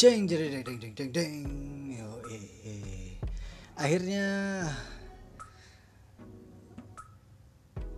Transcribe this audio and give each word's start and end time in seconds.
Jeng 0.00 0.24
jeng 0.24 0.64
jeng 0.64 0.80
jeng 0.80 0.96
jeng 0.96 1.12
jeng. 1.12 1.44
Yo, 1.92 2.08
eh, 2.32 2.48
eh. 2.64 3.20
Akhirnya 3.76 4.24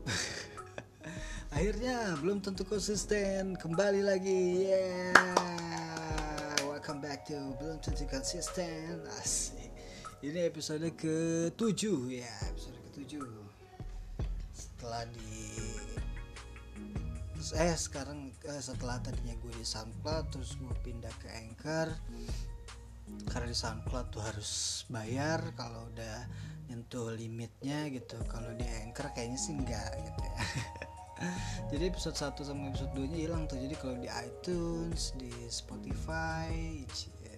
Akhirnya 1.55 2.19
belum 2.19 2.43
tentu 2.43 2.67
konsisten 2.67 3.55
kembali 3.55 4.03
lagi. 4.03 4.67
Yeah. 4.67 5.15
Welcome 6.67 7.07
back 7.07 7.23
to 7.31 7.39
belum 7.63 7.79
tentu 7.79 8.03
konsisten. 8.11 9.07
Asik. 9.23 9.71
Ini 10.27 10.51
episode 10.51 10.91
ke-7 10.99 11.83
ya, 12.19 12.35
episode 12.51 12.83
ke-7. 12.83 13.23
Setelah 14.51 15.07
di 15.07 15.39
eh 17.51 17.75
sekarang 17.75 18.31
eh, 18.47 18.63
setelah 18.63 19.03
tadinya 19.03 19.35
gue 19.43 19.53
di 19.59 19.67
SoundCloud 19.67 20.31
terus 20.31 20.55
gue 20.55 20.71
pindah 20.87 21.11
ke 21.19 21.27
Anchor. 21.35 21.91
Karena 23.27 23.47
di 23.51 23.59
SoundCloud 23.59 24.07
tuh 24.15 24.23
harus 24.23 24.83
bayar 24.87 25.43
kalau 25.59 25.91
udah 25.91 26.31
nyentuh 26.71 27.11
limitnya 27.11 27.91
gitu. 27.91 28.15
Kalau 28.31 28.55
di 28.55 28.63
Anchor 28.63 29.11
kayaknya 29.11 29.39
sih 29.43 29.59
enggak 29.59 29.91
gitu 29.99 30.23
ya. 30.23 30.39
Jadi 31.75 31.83
episode 31.91 32.19
1 32.19 32.39
sama 32.47 32.71
episode 32.71 32.95
2 32.95 33.11
nya 33.11 33.19
hilang 33.27 33.51
tuh. 33.51 33.59
Jadi 33.59 33.75
kalau 33.75 33.99
di 33.99 34.07
iTunes 34.07 35.11
di 35.19 35.31
Spotify 35.51 36.83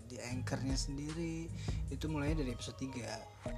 di 0.05 0.21
Anchornya 0.21 0.77
sendiri 0.79 1.49
itu 1.91 2.05
mulainya 2.07 2.45
dari 2.45 2.55
episode 2.55 2.79
3 2.79 3.49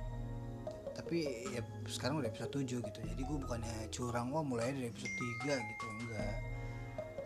tapi 1.06 1.22
ya 1.54 1.62
sekarang 1.86 2.18
udah 2.18 2.34
episode 2.34 2.66
7 2.66 2.82
gitu. 2.82 2.98
Jadi 2.98 3.22
gue 3.22 3.38
bukannya 3.46 3.86
curang 3.94 4.34
wah 4.34 4.42
mulai 4.42 4.74
dari 4.74 4.90
episode 4.90 5.14
3 5.46 5.54
gitu 5.54 5.84
enggak. 6.02 6.36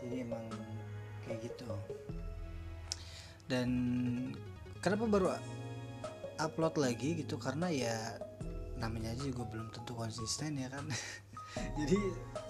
Jadi 0.05 0.17
emang 0.21 0.45
kayak 1.25 1.39
gitu. 1.49 1.73
Dan 3.49 3.69
kenapa 4.85 5.09
baru 5.09 5.33
upload 6.45 6.77
lagi 6.77 7.25
gitu? 7.25 7.41
Karena 7.41 7.73
ya 7.73 8.21
namanya 8.77 9.17
aja 9.17 9.33
juga 9.33 9.49
belum 9.49 9.73
tentu 9.73 9.97
konsisten 9.97 10.61
ya 10.61 10.69
kan? 10.69 10.85
Jadi 11.81 11.97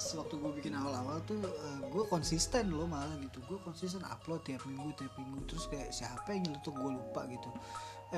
sewaktu 0.03 0.35
gue 0.35 0.51
bikin 0.59 0.75
awal-awal 0.75 1.23
tuh 1.31 1.39
uh, 1.47 1.79
gue 1.95 2.11
konsisten 2.11 2.75
loh 2.75 2.91
malah 2.91 3.15
gitu. 3.23 3.39
Gue 3.47 3.63
konsisten 3.63 4.03
upload 4.03 4.43
tiap 4.43 4.67
minggu 4.67 4.99
tiap 4.99 5.15
minggu. 5.15 5.47
Terus 5.47 5.71
kayak 5.71 5.95
siapa 5.95 6.35
yang 6.35 6.51
nyelutuk 6.51 6.75
gue 6.75 6.91
lupa 6.91 7.23
gitu. 7.31 7.55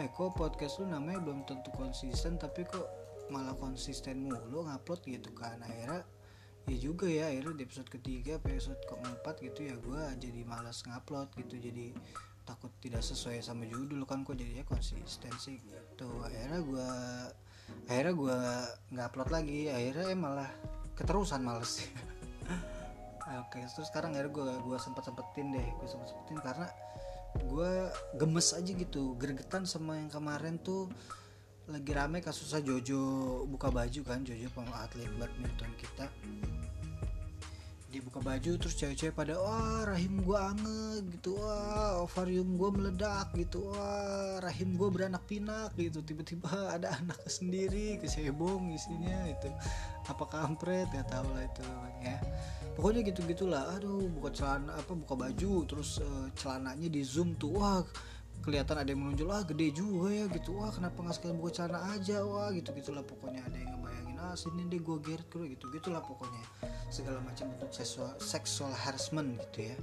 Eh 0.00 0.08
kok 0.08 0.32
podcast 0.32 0.80
lu 0.80 0.88
namanya 0.88 1.20
belum 1.20 1.44
tentu 1.44 1.68
konsisten 1.76 2.40
tapi 2.40 2.64
kok 2.64 3.01
malah 3.32 3.56
konsisten 3.56 4.28
mulu 4.28 4.68
ngupload 4.68 5.00
gitu 5.08 5.32
kan. 5.32 5.56
Akhirnya 5.64 6.04
ya 6.68 6.76
juga 6.78 7.08
ya 7.08 7.32
akhirnya 7.32 7.58
di 7.58 7.64
episode 7.66 7.90
ketiga 7.90 8.38
episode 8.38 8.78
keempat 8.86 9.42
gitu 9.42 9.66
ya 9.66 9.74
gue 9.80 10.02
jadi 10.20 10.40
malas 10.44 10.84
ngupload 10.84 11.32
gitu. 11.40 11.56
Jadi 11.56 11.96
takut 12.44 12.70
tidak 12.84 13.00
sesuai 13.00 13.40
sama 13.40 13.64
judul 13.64 14.04
kan 14.04 14.22
kok 14.22 14.36
jadinya 14.36 14.68
konsistensi 14.68 15.56
gitu. 15.64 16.08
Akhirnya 16.20 16.60
gue 16.60 16.88
akhirnya 17.88 18.14
gue 18.14 18.38
nggak 18.92 19.06
upload 19.08 19.30
lagi. 19.32 19.72
Akhirnya 19.72 20.12
ya 20.12 20.16
malah 20.20 20.50
keterusan 20.92 21.40
males. 21.40 21.80
Oke 23.32 23.64
terus 23.64 23.88
sekarang 23.88 24.12
akhirnya 24.12 24.32
gue 24.36 24.50
gue 24.60 24.78
sempet 24.78 25.08
sempetin 25.08 25.56
deh 25.56 25.64
gue 25.64 25.88
sempet 25.88 26.12
sempetin 26.12 26.38
karena 26.44 26.68
gue 27.40 27.72
gemes 28.20 28.48
aja 28.52 28.72
gitu 28.76 29.16
gregetan 29.16 29.64
sama 29.64 29.96
yang 29.96 30.12
kemarin 30.12 30.60
tuh 30.60 30.92
lagi 31.70 31.94
rame 31.94 32.18
kasusnya 32.18 32.58
Jojo 32.58 33.00
buka 33.46 33.70
baju 33.70 34.00
kan? 34.02 34.26
Jojo 34.26 34.50
atlet 34.74 35.10
badminton 35.14 35.70
kita. 35.78 36.10
Dia 37.92 38.00
buka 38.00 38.24
baju 38.24 38.56
terus 38.56 38.72
cewek-cewek 38.80 39.12
pada 39.12 39.36
wah 39.36 39.84
rahim 39.84 40.24
gua 40.24 40.56
anget 40.56 41.04
gitu. 41.12 41.36
Wah 41.36 42.00
ovarium 42.00 42.56
gua 42.56 42.72
meledak 42.72 43.36
gitu. 43.36 43.68
Wah 43.68 44.40
rahim 44.40 44.80
gua 44.80 44.88
beranak 44.88 45.22
pinak 45.28 45.76
gitu. 45.76 46.00
Tiba-tiba 46.00 46.48
ada 46.80 46.96
anak 46.98 47.20
sendiri 47.28 48.00
kesebong 48.00 48.72
isinya 48.72 49.28
itu 49.28 49.52
apa 50.08 50.24
kampret 50.24 50.88
ya 50.90 51.04
tau 51.04 51.28
lah 51.36 51.44
itu 51.44 51.62
ya. 52.00 52.16
Pokoknya 52.72 53.04
gitu 53.12 53.20
gitulah 53.28 53.76
aduh 53.76 54.08
buka 54.08 54.32
celana 54.32 54.72
apa 54.72 54.96
buka 54.96 55.12
baju 55.12 55.68
terus 55.68 56.00
uh, 56.00 56.32
celananya 56.32 56.88
di 56.88 57.04
zoom 57.04 57.36
tuh. 57.36 57.60
Wah 57.60 57.84
kelihatan 58.42 58.74
ada 58.74 58.90
yang 58.90 59.00
menonjol 59.06 59.30
ah 59.30 59.46
gede 59.46 59.70
juga 59.70 60.10
ya 60.10 60.26
gitu. 60.26 60.58
Wah 60.58 60.74
kenapa 60.74 60.98
nggak 60.98 61.14
sekalian 61.14 61.38
buka 61.38 61.50
celana 61.62 61.78
aja? 61.94 62.26
Wah 62.26 62.50
gitu 62.50 62.74
gitulah 62.74 63.06
pokoknya. 63.06 63.40
Ada 63.46 63.56
yang 63.56 63.70
ngebayangin 63.78 64.16
ah 64.18 64.34
sini 64.34 64.66
deh 64.66 64.82
gue 64.82 64.98
geret 64.98 65.26
gue 65.30 65.46
gitu. 65.54 65.70
Gitulah 65.70 66.02
pokoknya 66.02 66.42
segala 66.90 67.22
macam 67.22 67.46
bentuk 67.54 67.70
seksual 67.70 68.10
sexual 68.18 68.74
harassment 68.74 69.38
gitu 69.48 69.70
ya. 69.70 69.76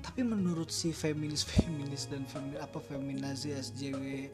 Tapi 0.00 0.20
menurut 0.20 0.68
si 0.72 0.92
feminis 0.92 1.44
feminis 1.44 2.08
dan 2.08 2.24
femi, 2.28 2.56
apa 2.60 2.76
feminazi 2.80 3.52
SJW 3.56 4.28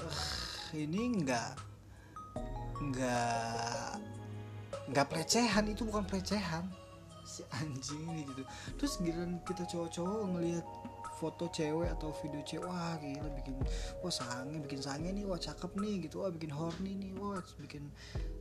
uh, 0.00 0.76
ini 0.76 1.20
enggak 1.20 1.56
enggak 2.80 4.00
enggak 4.88 5.06
pelecehan. 5.08 5.68
Itu 5.68 5.84
bukan 5.84 6.08
pelecehan. 6.08 6.64
Si 7.22 7.44
anjing 7.54 8.02
ini 8.12 8.24
gitu. 8.28 8.42
Terus 8.76 8.92
giliran 9.00 9.40
kita 9.44 9.64
cowok-cowok 9.68 10.20
ngelihat 10.36 10.66
foto 11.22 11.46
cewek 11.54 11.86
atau 11.94 12.10
video 12.18 12.42
cewek 12.42 12.66
wah 12.66 12.98
gila 12.98 13.30
bikin 13.38 13.54
wah 14.02 14.10
sange 14.10 14.58
bikin 14.58 14.82
sange 14.82 15.14
nih 15.14 15.22
wah 15.22 15.38
cakep 15.38 15.70
nih 15.78 16.10
gitu 16.10 16.26
wah 16.26 16.30
bikin 16.34 16.50
horny 16.50 16.98
nih 16.98 17.14
wah 17.14 17.38
bikin 17.62 17.86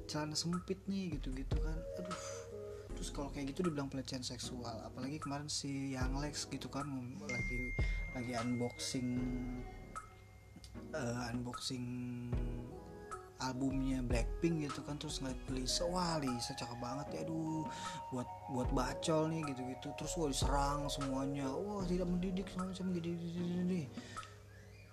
celana 0.09 0.33
sempit 0.33 0.81
nih 0.89 1.13
gitu 1.21 1.29
gitu 1.37 1.55
kan. 1.61 1.77
Aduh. 2.01 2.49
Terus 2.91 3.09
kalau 3.17 3.33
kayak 3.33 3.53
gitu 3.55 3.65
dibilang 3.65 3.89
pelecehan 3.89 4.21
seksual 4.21 4.77
apalagi 4.85 5.17
kemarin 5.17 5.49
si 5.49 5.97
Yang 5.97 6.13
Lex 6.21 6.35
gitu 6.53 6.69
kan 6.69 6.85
lagi 7.25 7.73
lagi 8.13 8.31
unboxing 8.37 9.09
uh, 10.93 11.31
unboxing 11.33 11.85
albumnya 13.41 14.05
Blackpink 14.05 14.69
gitu 14.69 14.85
kan 14.85 15.01
terus 15.01 15.17
ngeliat 15.21 15.41
Lisa 15.49 15.83
wah 15.89 16.21
Lisa 16.21 16.53
cakep 16.53 16.77
banget 16.77 17.07
ya 17.17 17.19
aduh 17.25 17.65
buat 18.13 18.29
buat 18.53 18.69
bacol 18.69 19.33
nih 19.33 19.41
gitu 19.49 19.61
gitu 19.73 19.87
terus 19.97 20.13
wah 20.17 20.29
diserang 20.29 20.85
semuanya. 20.87 21.49
Wah 21.49 21.81
tidak 21.89 22.07
mendidik 22.09 22.47
semacam 22.53 22.85
gini 22.93 23.11
gini 23.17 23.83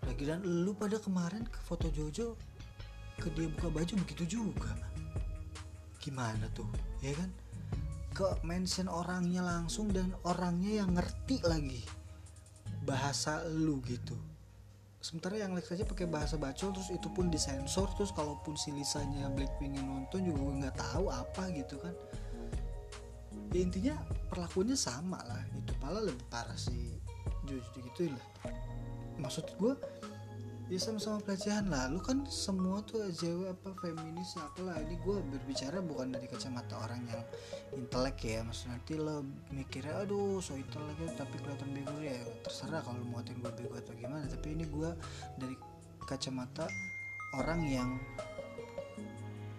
lagi 0.06 0.24
dan 0.24 0.40
lu 0.46 0.72
pada 0.72 0.96
kemarin 1.02 1.44
ke 1.44 1.58
foto 1.66 1.90
Jojo 1.90 2.38
ke 3.18 3.28
dia 3.34 3.50
buka 3.50 3.68
baju 3.68 3.94
begitu 4.06 4.24
juga. 4.40 4.72
Gimana 6.00 6.48
tuh 6.56 6.68
ya 7.04 7.12
kan? 7.12 7.30
Ke 8.14 8.34
mention 8.46 8.88
orangnya 8.88 9.44
langsung 9.44 9.92
dan 9.92 10.14
orangnya 10.24 10.82
yang 10.82 10.96
ngerti 10.96 11.42
lagi 11.44 11.82
bahasa 12.88 13.44
lu 13.44 13.84
gitu 13.84 14.16
sementara 15.08 15.40
yang 15.40 15.56
Lex 15.56 15.72
aja 15.72 15.88
pakai 15.88 16.04
bahasa 16.04 16.36
bacol 16.36 16.68
terus 16.76 16.92
itu 16.92 17.08
pun 17.08 17.32
disensor 17.32 17.88
terus 17.96 18.12
kalaupun 18.12 18.60
si 18.60 18.76
Lisanya 18.76 19.32
Blackpink 19.32 19.80
yang 19.80 19.88
nonton 19.88 20.20
juga 20.20 20.36
gue 20.44 20.54
nggak 20.68 20.76
tahu 20.76 21.08
apa 21.08 21.48
gitu 21.56 21.80
kan. 21.80 21.96
Ya 23.56 23.64
intinya 23.64 23.96
perlakuannya 24.28 24.76
sama 24.76 25.16
lah 25.24 25.40
itu 25.56 25.72
pala 25.80 26.04
lebih 26.04 26.20
parah 26.28 26.60
sih 26.60 26.92
Jojo 27.48 27.80
gitu 27.88 28.12
lah. 28.12 28.26
Maksud 29.16 29.48
gue 29.56 29.72
ya 30.68 30.76
sama-sama 30.76 31.24
pelecehan 31.24 31.72
lah. 31.72 31.88
Lu 31.88 32.00
kan 32.04 32.28
semua 32.28 32.84
tuh 32.84 33.08
cewek 33.08 33.56
apa 33.56 33.72
feminis 33.80 34.36
apalah 34.36 34.76
ini 34.84 35.00
gue 35.00 35.16
berbicara 35.32 35.80
bukan 35.80 36.12
dari 36.12 36.28
kacamata 36.28 36.76
orang 36.76 37.08
yang 37.08 37.22
intelek 37.72 38.20
ya. 38.20 38.44
Maksud 38.44 38.68
nanti 38.68 39.00
lo 39.00 39.24
mikirnya 39.48 40.04
aduh 40.04 40.44
so 40.44 40.52
intelek 40.52 41.00
ya 41.00 41.08
tapi 41.16 41.40
kelihatan 41.40 41.72
bego 41.72 41.96
ya. 42.04 42.20
Terserah 42.44 42.84
kalau 42.84 43.00
mau 43.08 43.20
ngatain 43.20 43.40
gue 43.40 43.52
bego 43.64 43.74
atau 43.80 43.94
gimana. 43.96 44.24
Tapi 44.28 44.46
ini 44.52 44.64
gue 44.68 44.90
dari 45.40 45.56
kacamata 46.04 46.68
orang 47.40 47.60
yang 47.64 47.90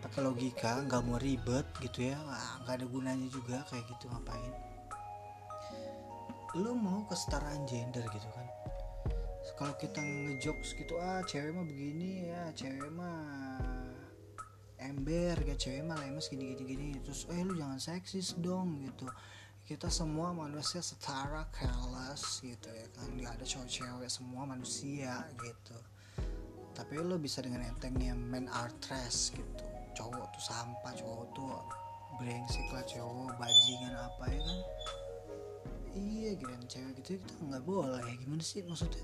pakai 0.05 0.21
logika 0.21 0.85
nggak 0.85 1.01
mau 1.09 1.17
ribet 1.17 1.65
gitu 1.81 2.13
ya. 2.13 2.21
Nggak 2.65 2.75
ada 2.81 2.85
gunanya 2.85 3.27
juga 3.33 3.65
kayak 3.73 3.85
gitu 3.97 4.13
ngapain? 4.13 4.53
Lu 6.53 6.77
mau 6.77 7.01
kesetaraan 7.09 7.65
gender 7.65 8.05
gitu 8.13 8.29
kan 8.33 8.58
kalau 9.59 9.75
kita 9.75 9.99
ngejokes 9.99 10.71
gitu 10.79 10.95
ah 11.03 11.19
cewek 11.27 11.51
mah 11.51 11.67
begini 11.67 12.31
ya 12.31 12.47
cewek 12.55 12.87
mah 12.95 13.59
ember 14.79 15.35
ya 15.43 15.55
cewek 15.59 15.83
mah 15.83 15.99
lemes 15.99 16.31
gini 16.31 16.55
gini 16.55 16.63
gini. 16.63 16.87
Terus 17.03 17.27
eh 17.27 17.43
lu 17.43 17.59
jangan 17.59 17.75
seksis 17.75 18.39
dong 18.39 18.87
gitu. 18.87 19.03
Kita 19.67 19.91
semua 19.91 20.31
manusia 20.31 20.79
setara 20.79 21.45
kelas 21.51 22.39
gitu 22.41 22.71
ya 22.71 22.87
kan 22.95 23.11
nggak 23.19 23.35
ada 23.35 23.45
cowok 23.45 23.67
cewek 23.67 24.07
semua 24.07 24.47
manusia 24.47 25.27
gitu. 25.43 25.77
Tapi 26.71 26.95
lo 27.03 27.19
bisa 27.19 27.43
dengan 27.43 27.67
entengnya 27.67 28.15
men 28.15 28.47
are 28.55 28.71
trash 28.79 29.35
gitu. 29.35 29.65
Cowok 29.91 30.39
tuh 30.39 30.43
sampah 30.47 30.95
cowok 30.95 31.25
tuh 31.35 31.51
brengsek 32.15 32.67
lah 32.71 32.87
cowok 32.87 33.35
bajingan 33.35 33.93
apa 33.93 34.23
ya 34.31 34.39
kan. 34.39 34.59
Iya 35.99 36.29
gitu 36.39 36.53
cewek 36.63 36.91
gitu 37.03 37.19
kita 37.19 37.43
nggak 37.43 37.63
boleh. 37.67 38.07
Gimana 38.23 38.39
sih 38.39 38.63
maksudnya 38.63 39.03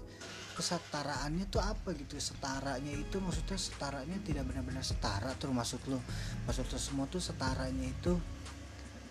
kesetaraannya 0.55 1.45
tuh 1.51 1.59
apa 1.59 1.91
gitu? 1.93 2.15
Setaranya 2.15 2.91
itu 2.95 3.19
maksudnya 3.19 3.59
setaranya 3.59 4.17
tidak 4.23 4.47
benar-benar 4.47 4.81
setara 4.81 5.35
tuh 5.35 5.51
maksud 5.51 5.83
lo 5.91 5.99
maksud 6.47 6.65
lo 6.71 6.79
semua 6.79 7.05
tuh 7.11 7.19
setaranya 7.19 7.85
itu 7.85 8.15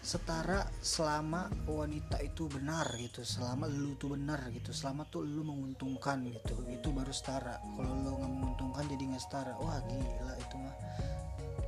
setara 0.04 0.68
selama 0.84 1.48
wanita 1.64 2.20
itu 2.20 2.44
benar 2.48 2.92
gitu 3.00 3.24
selama 3.24 3.64
lu 3.64 3.96
tuh 3.96 4.12
benar 4.12 4.52
gitu 4.52 4.72
selama 4.72 5.08
tuh 5.08 5.24
lu 5.24 5.44
menguntungkan 5.44 6.24
gitu. 6.28 6.64
Itu 6.72 6.90
baru 6.90 7.12
setara. 7.12 7.60
Kalau 7.60 7.92
lu 7.92 8.10
nggak 8.16 8.32
menguntungkan 8.32 8.84
jadi 8.88 9.04
nggak 9.14 9.22
setara. 9.22 9.52
Wah 9.60 9.78
gila 9.84 10.34
itu 10.40 10.56
mah 10.56 10.76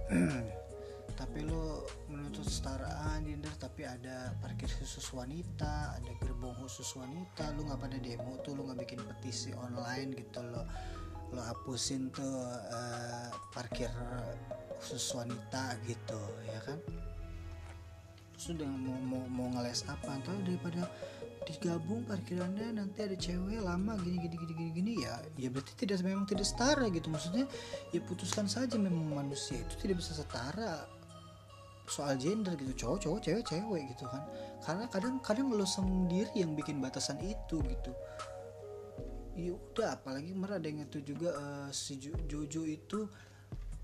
tapi 1.16 1.48
lu 1.48 1.80
menuntut 2.12 2.44
setaraan 2.44 3.24
gender 3.24 3.50
tapi 3.56 3.88
ada 3.88 4.36
parkir 4.44 4.68
khusus 4.68 5.08
wanita 5.16 5.96
ada 5.96 6.12
gerbong 6.20 6.52
khusus 6.60 6.92
wanita 6.92 7.56
lu 7.56 7.64
nggak 7.64 7.80
pada 7.80 7.96
demo 7.96 8.36
tuh 8.44 8.52
lu 8.52 8.68
nggak 8.68 8.84
bikin 8.84 9.00
petisi 9.00 9.56
online 9.56 10.12
gitu 10.12 10.44
lo. 10.44 10.62
Lo 11.34 11.42
hapusin 11.42 12.12
tuh 12.14 12.22
uh, 12.70 13.32
parkir 13.50 13.90
khusus 14.78 15.02
wanita 15.16 15.74
gitu 15.88 16.20
ya 16.46 16.60
kan? 16.68 16.78
Sudah 18.36 18.68
mau 18.68 19.00
mau, 19.00 19.24
mau 19.26 19.48
ngeles 19.56 19.88
apa? 19.88 20.20
Atau 20.20 20.36
daripada 20.44 20.86
digabung 21.46 22.02
parkirannya 22.04 22.74
nanti 22.74 23.06
ada 23.06 23.14
cewek 23.14 23.62
lama 23.62 23.94
gini 24.02 24.18
gini 24.18 24.34
gini 24.34 24.52
gini 24.54 24.70
gini 24.74 24.92
ya 25.06 25.14
ya 25.38 25.46
berarti 25.46 25.78
tidak 25.78 26.04
memang 26.04 26.28
tidak 26.28 26.44
setara 26.44 26.86
gitu. 26.92 27.08
Maksudnya 27.08 27.48
ya 27.90 28.04
putuskan 28.04 28.46
saja 28.46 28.76
memang 28.76 29.26
manusia 29.26 29.58
itu 29.58 29.74
tidak 29.80 30.04
bisa 30.04 30.12
setara 30.12 30.95
soal 31.88 32.18
gender 32.18 32.54
gitu 32.58 32.86
cowok 32.86 32.98
cowok 33.02 33.20
cewek 33.22 33.44
cewek 33.46 33.82
gitu 33.94 34.04
kan. 34.10 34.22
Karena 34.62 34.84
kadang 34.90 35.22
kadang 35.22 35.48
lo 35.54 35.66
sendiri 35.66 36.30
yang 36.34 36.52
bikin 36.58 36.82
batasan 36.82 37.18
itu 37.22 37.62
gitu. 37.62 37.92
Ya 39.36 39.52
udah 39.52 40.00
apalagi 40.00 40.32
merah 40.32 40.56
ada 40.56 40.66
yang 40.66 40.88
itu 40.88 41.04
juga 41.04 41.36
uh, 41.36 41.68
si 41.68 42.00
Jojo 42.00 42.64
itu 42.64 43.04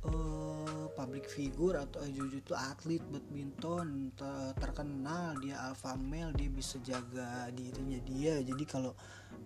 uh, 0.07 0.87
public 0.95 1.27
figure 1.27 1.79
atau 1.79 2.03
Jojo 2.07 2.39
itu 2.39 2.55
atlet 2.55 3.03
badminton 3.11 4.13
terkenal 4.59 5.35
dia 5.41 5.59
alpha 5.71 5.95
male 5.99 6.35
dia 6.37 6.51
bisa 6.51 6.79
jaga 6.83 7.51
dirinya 7.55 7.99
dia. 8.05 8.43
Jadi 8.43 8.65
kalau 8.67 8.93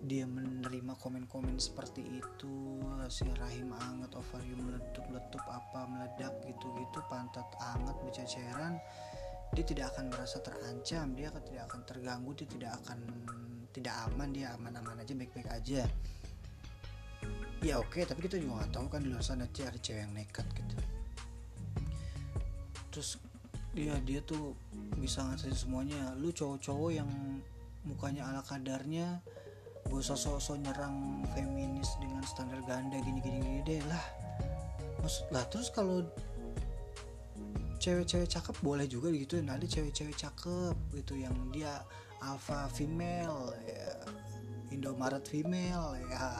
dia 0.05 0.29
menerima 0.29 0.93
komen-komen 0.99 1.57
seperti 1.57 2.21
itu 2.21 2.77
si 3.09 3.25
rahim 3.39 3.73
anget 3.73 4.13
ovarium 4.13 4.67
meletup-letup 4.67 5.41
apa 5.47 5.89
meledak 5.89 6.33
gitu-gitu 6.45 6.99
pantat 7.09 7.47
anget 7.57 7.95
berceceran 8.03 8.77
dia 9.55 9.63
tidak 9.63 9.95
akan 9.95 10.11
merasa 10.11 10.37
terancam 10.43 11.15
dia 11.15 11.31
tidak 11.31 11.71
akan 11.71 11.81
terganggu 11.87 12.31
dia 12.35 12.47
tidak 12.51 12.71
akan 12.83 12.99
tidak 13.71 13.95
aman 14.09 14.29
dia 14.35 14.53
aman-aman 14.59 15.01
aja 15.01 15.13
baik-baik 15.15 15.49
aja 15.49 15.87
ya 17.65 17.81
oke 17.81 17.89
okay, 17.97 18.03
tapi 18.05 18.25
kita 18.25 18.37
juga 18.37 18.63
nggak 18.63 18.71
tahu 18.73 18.85
kan 18.89 19.01
di 19.01 19.09
luar 19.09 19.25
sana 19.25 19.49
ada 19.49 19.79
cewek 19.79 20.01
yang 20.01 20.13
nekat 20.13 20.47
gitu. 20.53 20.75
Terus 22.93 23.09
dia 23.73 23.93
dia 24.01 24.19
tuh 24.25 24.53
bisa 24.97 25.25
ngasih 25.25 25.53
semuanya. 25.53 26.13
Lu 26.17 26.29
cowok-cowok 26.33 26.91
yang 26.93 27.09
mukanya 27.85 28.29
ala 28.29 28.41
kadarnya 28.43 29.21
gue 29.87 30.01
sosok-sosok 30.03 30.67
nyerang 30.67 31.23
feminis 31.31 31.95
dengan 32.03 32.19
standar 32.27 32.59
ganda 32.67 32.99
gini-gini 32.99 33.39
gini 33.39 33.61
deh 33.63 33.81
lah. 33.87 34.05
Maksud 34.99 35.31
lah 35.31 35.45
terus 35.47 35.71
kalau 35.71 36.03
cewek-cewek 37.77 38.27
cakep 38.27 38.55
boleh 38.65 38.83
juga 38.89 39.07
gitu 39.13 39.39
nah 39.45 39.55
ada 39.55 39.63
cewek-cewek 39.63 40.17
cakep 40.17 40.75
gitu 40.97 41.13
yang 41.15 41.33
dia 41.53 41.85
alpha 42.19 42.67
female 42.73 43.53
ya 43.63 43.93
Indomaret 44.73 45.23
female 45.23 45.95
ya 46.09 46.35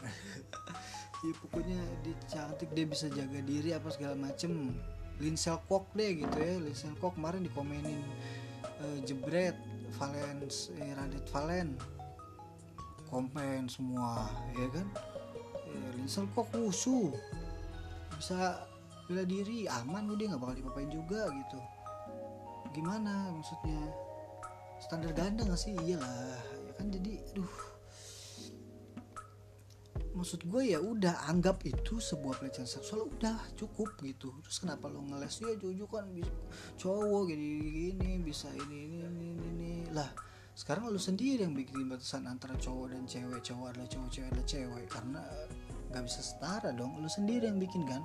ya 1.24 1.32
pokoknya 1.44 1.80
dia 2.00 2.16
cantik 2.26 2.70
dia 2.72 2.86
bisa 2.88 3.06
jaga 3.12 3.40
diri 3.44 3.76
apa 3.76 3.88
segala 3.92 4.16
macem. 4.16 4.72
Linsel 5.20 5.60
Kok 5.68 5.92
deh 5.92 6.24
gitu 6.24 6.36
ya 6.40 6.56
Linsel 6.56 6.96
Kok 6.96 7.20
kemarin 7.20 7.44
dikomenin 7.44 8.00
uh, 8.80 8.98
jebret 9.04 9.52
Valens 10.00 10.72
eh, 10.80 10.96
Radit 10.96 11.26
Valen. 11.28 11.76
Komen 13.12 13.68
semua 13.68 14.32
ya 14.56 14.68
kan? 14.72 14.86
Eh, 15.68 15.90
Linsel 16.00 16.24
Kok 16.32 16.56
wusu. 16.56 17.12
Bisa 18.16 18.64
bela 19.04 19.26
diri 19.28 19.68
aman 19.68 20.08
udah 20.08 20.24
nggak 20.24 20.40
bakal 20.40 20.56
dipapain 20.56 20.88
juga 20.88 21.28
gitu. 21.28 21.60
Gimana 22.72 23.34
maksudnya? 23.36 23.92
Standar 24.80 25.12
ganda 25.12 25.44
gak 25.44 25.60
sih? 25.60 25.76
Iyalah 25.76 26.40
ya 26.64 26.72
kan? 26.80 26.88
Jadi 26.88 27.20
aduh 27.36 27.69
maksud 30.10 30.42
gue 30.50 30.74
ya 30.74 30.82
udah 30.82 31.30
anggap 31.30 31.62
itu 31.62 32.02
sebuah 32.02 32.42
pelecehan 32.42 32.66
seksual 32.66 33.06
udah 33.06 33.38
cukup 33.54 33.94
gitu. 34.02 34.34
Terus 34.42 34.58
kenapa 34.58 34.90
lo 34.90 35.02
ngeles? 35.06 35.38
Ya 35.42 35.54
Jojo 35.54 35.86
kan 35.86 36.10
bisa 36.10 36.32
cowok 36.78 37.30
gini 37.30 37.94
gini 37.94 38.10
bisa 38.20 38.50
ini 38.50 38.76
ini 38.90 38.98
ini 39.06 39.26
ini, 39.34 39.46
ini. 39.54 39.72
lah 39.94 40.10
sekarang 40.54 40.90
lo 40.90 41.00
sendiri 41.00 41.46
yang 41.46 41.54
bikin 41.54 41.88
batasan 41.88 42.26
antara 42.26 42.58
cowok 42.58 42.92
dan 42.92 43.06
cewek. 43.06 43.40
Cowok 43.40 43.66
adalah 43.72 43.88
cowok 43.88 44.08
cewek 44.10 44.28
adalah 44.34 44.46
cewek. 44.46 44.86
Karena 44.90 45.22
nggak 45.94 46.04
bisa 46.04 46.20
setara 46.20 46.68
dong. 46.74 46.98
Lo 46.98 47.08
sendiri 47.08 47.48
yang 47.48 47.56
bikin 47.62 47.82
kan? 47.86 48.02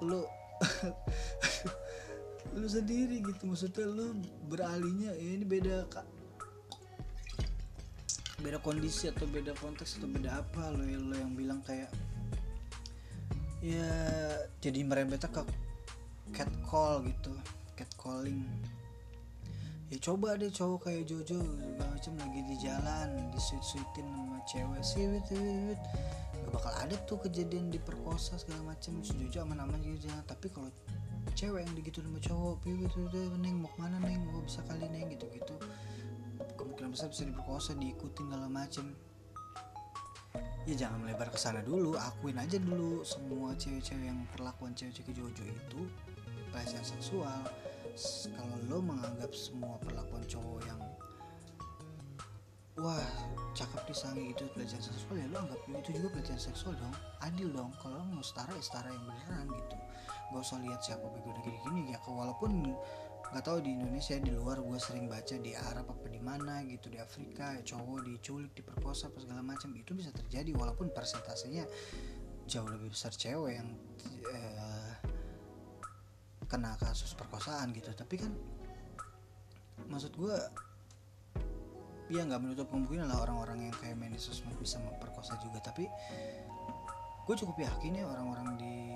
Lo 0.00 0.24
lo 2.58 2.66
sendiri 2.70 3.20
gitu. 3.20 3.42
Maksudnya 3.44 3.84
lo 3.90 4.16
beralihnya 4.46 5.12
ya 5.18 5.28
ini 5.34 5.44
beda 5.44 5.90
kak 5.90 6.13
beda 8.44 8.60
kondisi 8.60 9.08
atau 9.08 9.24
beda 9.24 9.56
konteks 9.56 9.96
atau 9.96 10.08
beda 10.12 10.44
apa 10.44 10.68
lo 10.76 10.84
yang 10.84 11.08
lo 11.08 11.16
yang 11.16 11.32
bilang 11.32 11.64
kayak 11.64 11.88
ya 13.64 13.88
jadi 14.60 14.84
merembetnya 14.84 15.32
ke 15.32 15.40
cat 16.36 16.52
call 16.68 17.00
gitu 17.08 17.32
cat 17.72 17.88
calling 17.96 18.44
ya 19.88 19.96
coba 19.96 20.36
deh 20.36 20.52
cowok 20.52 20.90
kayak 20.90 21.08
Jojo 21.08 21.40
macam 21.80 22.12
lagi 22.20 22.40
di 22.44 22.56
jalan 22.60 23.08
disuit 23.32 23.64
suitin 23.64 24.04
sama 24.12 24.36
cewek 24.44 24.82
sih 24.84 25.08
wit 25.08 25.28
wit 25.32 25.80
gak 26.44 26.52
bakal 26.52 26.72
ada 26.76 26.96
tuh 27.08 27.16
kejadian 27.24 27.72
diperkosa 27.72 28.36
segala 28.36 28.76
macam. 28.76 29.00
Si 29.00 29.16
Jojo 29.16 29.48
aman-aman 29.48 29.80
gitu 29.80 30.12
ya 30.12 30.20
tapi 30.28 30.52
kalau 30.52 30.68
cewek 31.32 31.64
yang 31.64 31.72
digitu 31.72 32.04
sama 32.04 32.20
cowok 32.20 32.54
wit 32.68 32.92
wit 32.92 33.14
neng 33.40 33.64
mau 33.64 33.72
ke 33.72 33.78
mana 33.80 33.96
neng? 34.04 34.20
Mau 34.28 34.44
bisa 34.44 34.60
kali 34.68 34.84
neng 34.92 35.08
gitu 35.08 35.24
gitu 35.32 35.56
besar 36.94 37.10
bisa 37.10 37.26
diperkosa 37.26 37.74
diikutin 37.74 38.30
segala 38.30 38.46
macem. 38.46 38.94
Ya 40.64 40.74
jangan 40.86 41.02
melebar 41.02 41.28
ke 41.28 41.36
sana 41.36 41.60
dulu 41.60 41.98
akuin 41.98 42.38
aja 42.38 42.56
dulu 42.56 43.02
semua 43.02 43.52
cewek-cewek 43.58 44.06
yang 44.06 44.22
perlakuan 44.30 44.70
cewek-cewek 44.78 45.10
Jojo 45.10 45.42
itu. 45.42 45.80
Pelecehan 46.54 46.86
seksual. 46.86 47.42
Kalau 48.30 48.56
lo 48.70 48.78
menganggap 48.78 49.34
semua 49.34 49.74
perlakuan 49.82 50.22
cowok 50.30 50.60
yang 50.70 50.80
wah 52.74 53.06
cakep 53.54 53.86
disangi 53.86 54.34
itu 54.34 54.50
pelecehan 54.50 54.82
seksual 54.82 55.14
ya 55.14 55.30
lo 55.30 55.46
anggap 55.46 55.60
itu 55.70 55.90
juga 55.98 56.08
pelecehan 56.14 56.42
seksual 56.42 56.78
dong. 56.78 56.94
Adil 57.26 57.50
dong 57.50 57.74
kalau 57.82 57.98
lo 57.98 58.06
mau 58.06 58.22
setara 58.22 58.54
ya 58.54 58.62
setara 58.62 58.88
yang 58.94 59.02
beneran 59.02 59.46
gitu. 59.50 59.76
Gak 60.30 60.40
usah 60.46 60.58
lihat 60.62 60.80
siapa 60.82 61.06
begitu 61.10 61.38
gini 61.42 61.58
gini 61.58 61.82
ya 61.90 61.98
walaupun 62.06 62.70
nggak 63.34 63.50
tahu 63.50 63.66
di 63.66 63.74
Indonesia 63.74 64.14
di 64.14 64.30
luar 64.30 64.62
gue 64.62 64.78
sering 64.78 65.10
baca 65.10 65.34
di 65.34 65.58
Arab 65.58 65.90
apa 65.90 66.06
di 66.06 66.22
mana 66.22 66.62
gitu 66.70 66.86
di 66.86 67.02
Afrika 67.02 67.58
cowok 67.66 68.06
diculik 68.06 68.54
diperkosa 68.54 69.10
apa 69.10 69.18
segala 69.18 69.42
macam. 69.42 69.74
Itu 69.74 69.90
bisa 69.98 70.14
terjadi 70.14 70.54
walaupun 70.54 70.94
persentasenya 70.94 71.66
jauh 72.46 72.70
lebih 72.70 72.94
besar 72.94 73.10
cewek 73.10 73.58
yang 73.58 73.74
eh, 74.30 74.94
kena 76.46 76.78
kasus 76.78 77.10
perkosaan 77.18 77.74
gitu. 77.74 77.90
Tapi 77.90 78.22
kan 78.22 78.30
maksud 79.90 80.14
gue 80.14 80.36
ya 82.14 82.22
nggak 82.22 82.38
menutup 82.38 82.70
kemungkinan 82.70 83.10
lah 83.10 83.18
orang-orang 83.18 83.66
yang 83.66 83.74
kayak 83.82 83.98
Menisus 83.98 84.46
bisa 84.62 84.78
memperkosa 84.78 85.34
juga. 85.42 85.58
Tapi 85.58 85.90
gue 87.26 87.34
cukup 87.34 87.66
yakin 87.66 87.98
ya 87.98 88.06
orang-orang 88.06 88.54
di 88.62 88.94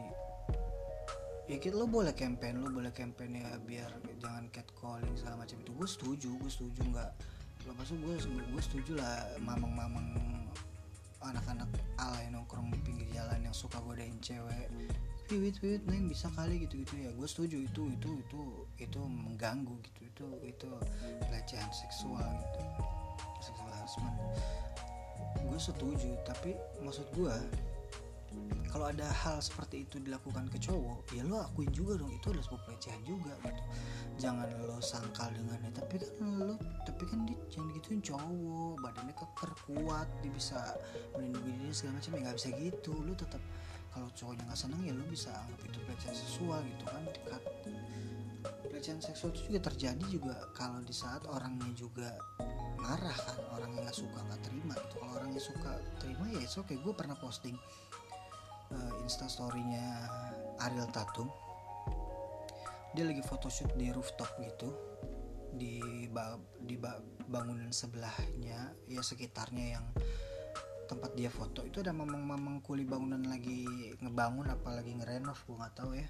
ya 1.49 1.57
kita 1.57 1.81
lo 1.81 1.89
boleh 1.89 2.13
campaign 2.13 2.61
lo 2.61 2.69
boleh 2.69 2.93
campaign 2.93 3.41
ya 3.41 3.57
biar 3.65 3.89
jangan 4.21 4.53
catcalling 4.53 5.17
segala 5.17 5.43
macam 5.43 5.57
itu. 5.65 5.73
Gue 5.73 5.89
setuju 5.89 6.29
gue 6.37 6.51
setuju 6.53 6.81
nggak. 6.93 7.13
Lepas 7.65 7.89
itu 7.89 7.97
gue 8.05 8.15
gue 8.53 8.63
setuju 8.63 8.93
lah 9.01 9.25
mamang-mamang 9.41 10.13
anak-anak 11.19 11.67
alay 11.99 12.31
nongkrong 12.31 12.71
di 12.71 12.79
pinggir 12.85 13.09
jalan 13.11 13.41
yang 13.43 13.57
suka 13.57 13.81
godain 13.81 14.15
cewek. 14.21 14.69
Wit 15.29 15.61
wit 15.61 15.85
neng 15.85 16.09
bisa 16.09 16.29
kali 16.37 16.69
gitu 16.69 16.85
gitu 16.85 16.95
ya. 17.01 17.11
Gue 17.17 17.29
setuju 17.29 17.65
itu 17.65 17.83
itu 17.97 18.11
itu 18.21 18.41
itu 18.77 19.01
mengganggu 19.01 19.73
gitu. 19.89 20.01
Itu 20.05 20.27
itu 20.45 20.69
pelecehan 21.25 21.73
seksual 21.73 22.29
gitu. 22.45 22.61
Seksual 23.41 23.73
harassment. 23.73 24.17
Gue 25.49 25.61
setuju 25.61 26.13
tapi 26.29 26.53
maksud 26.85 27.09
gue 27.17 27.35
kalau 28.69 28.85
ada 28.93 29.09
hal 29.09 29.41
seperti 29.41 29.89
itu 29.89 29.97
dilakukan 29.99 30.47
ke 30.53 30.61
cowok 30.61 31.09
ya 31.17 31.25
lo 31.25 31.41
akuin 31.41 31.73
juga 31.73 31.97
dong 31.97 32.13
itu 32.13 32.29
adalah 32.29 32.45
sebuah 32.45 32.63
pelecehan 32.69 33.03
juga 33.09 33.33
gitu. 33.43 33.63
Jangan 34.19 34.49
lo 34.67 34.77
sangkal 34.83 35.33
dengannya 35.33 35.71
tapi 35.73 35.95
kan 36.03 36.29
lo 36.37 36.55
tapi 36.85 37.03
kan 37.09 37.25
dia 37.25 37.39
jangan 37.49 37.73
gituin 37.81 38.01
cowok 38.05 38.75
badannya 38.85 39.15
keker 39.17 39.51
kuat 39.65 40.09
dia 40.21 40.33
bisa 40.33 40.61
melindungi 41.17 41.53
diri 41.65 41.73
segala 41.73 41.97
macam 41.97 42.11
ya 42.13 42.21
nggak 42.29 42.37
bisa 42.37 42.49
gitu. 42.61 42.93
Lo 42.93 43.13
tetap 43.17 43.43
kalau 43.89 44.09
cowoknya 44.13 44.43
nggak 44.45 44.61
seneng 44.61 44.81
ya 44.85 44.93
lo 44.93 45.05
bisa 45.09 45.31
anggap 45.33 45.61
itu 45.65 45.79
pelecehan 45.89 46.17
seksual 46.17 46.61
gitu 46.61 46.85
kan 46.85 47.03
dekat 47.09 47.43
pelecehan 48.69 49.01
seksual 49.01 49.31
itu 49.33 49.41
juga 49.49 49.61
terjadi 49.73 50.05
juga 50.13 50.37
kalau 50.53 50.85
di 50.85 50.93
saat 50.93 51.25
orangnya 51.25 51.73
juga 51.73 52.15
marah 52.79 53.17
kan 53.17 53.39
orang 53.59 53.75
yang 53.75 53.83
nggak 53.89 53.97
suka 53.97 54.19
nggak 54.29 54.41
terima 54.45 54.75
gitu. 54.77 54.95
Kalau 55.01 55.13
orangnya 55.19 55.43
suka 55.43 55.73
terima 55.99 56.25
ya 56.31 56.45
oke 56.45 56.69
okay 56.69 56.77
gue 56.77 56.93
pernah 56.95 57.17
posting 57.17 57.57
uh, 58.73 58.93
instastorynya 59.05 60.09
Ariel 60.63 60.89
Tatum. 60.91 61.29
Dia 62.97 63.05
lagi 63.05 63.23
photoshoot 63.23 63.77
di 63.77 63.93
rooftop 63.93 64.29
gitu 64.43 64.69
di 65.55 66.07
ba 66.13 66.37
di 66.61 66.77
ba 66.77 67.01
bangunan 67.29 67.73
sebelahnya 67.73 68.73
ya 68.87 69.01
sekitarnya 69.01 69.67
yang 69.79 69.87
tempat 70.89 71.13
dia 71.15 71.29
foto. 71.29 71.63
Itu 71.69 71.85
ada 71.85 71.93
mamang-mamang 71.93 72.65
kuli 72.65 72.89
bangunan 72.89 73.21
lagi 73.29 73.69
ngebangun 74.01 74.49
apalagi 74.49 74.97
ngerenov 74.97 75.37
gue 75.45 75.57
nggak 75.57 75.75
tahu 75.77 75.93
ya. 75.95 76.09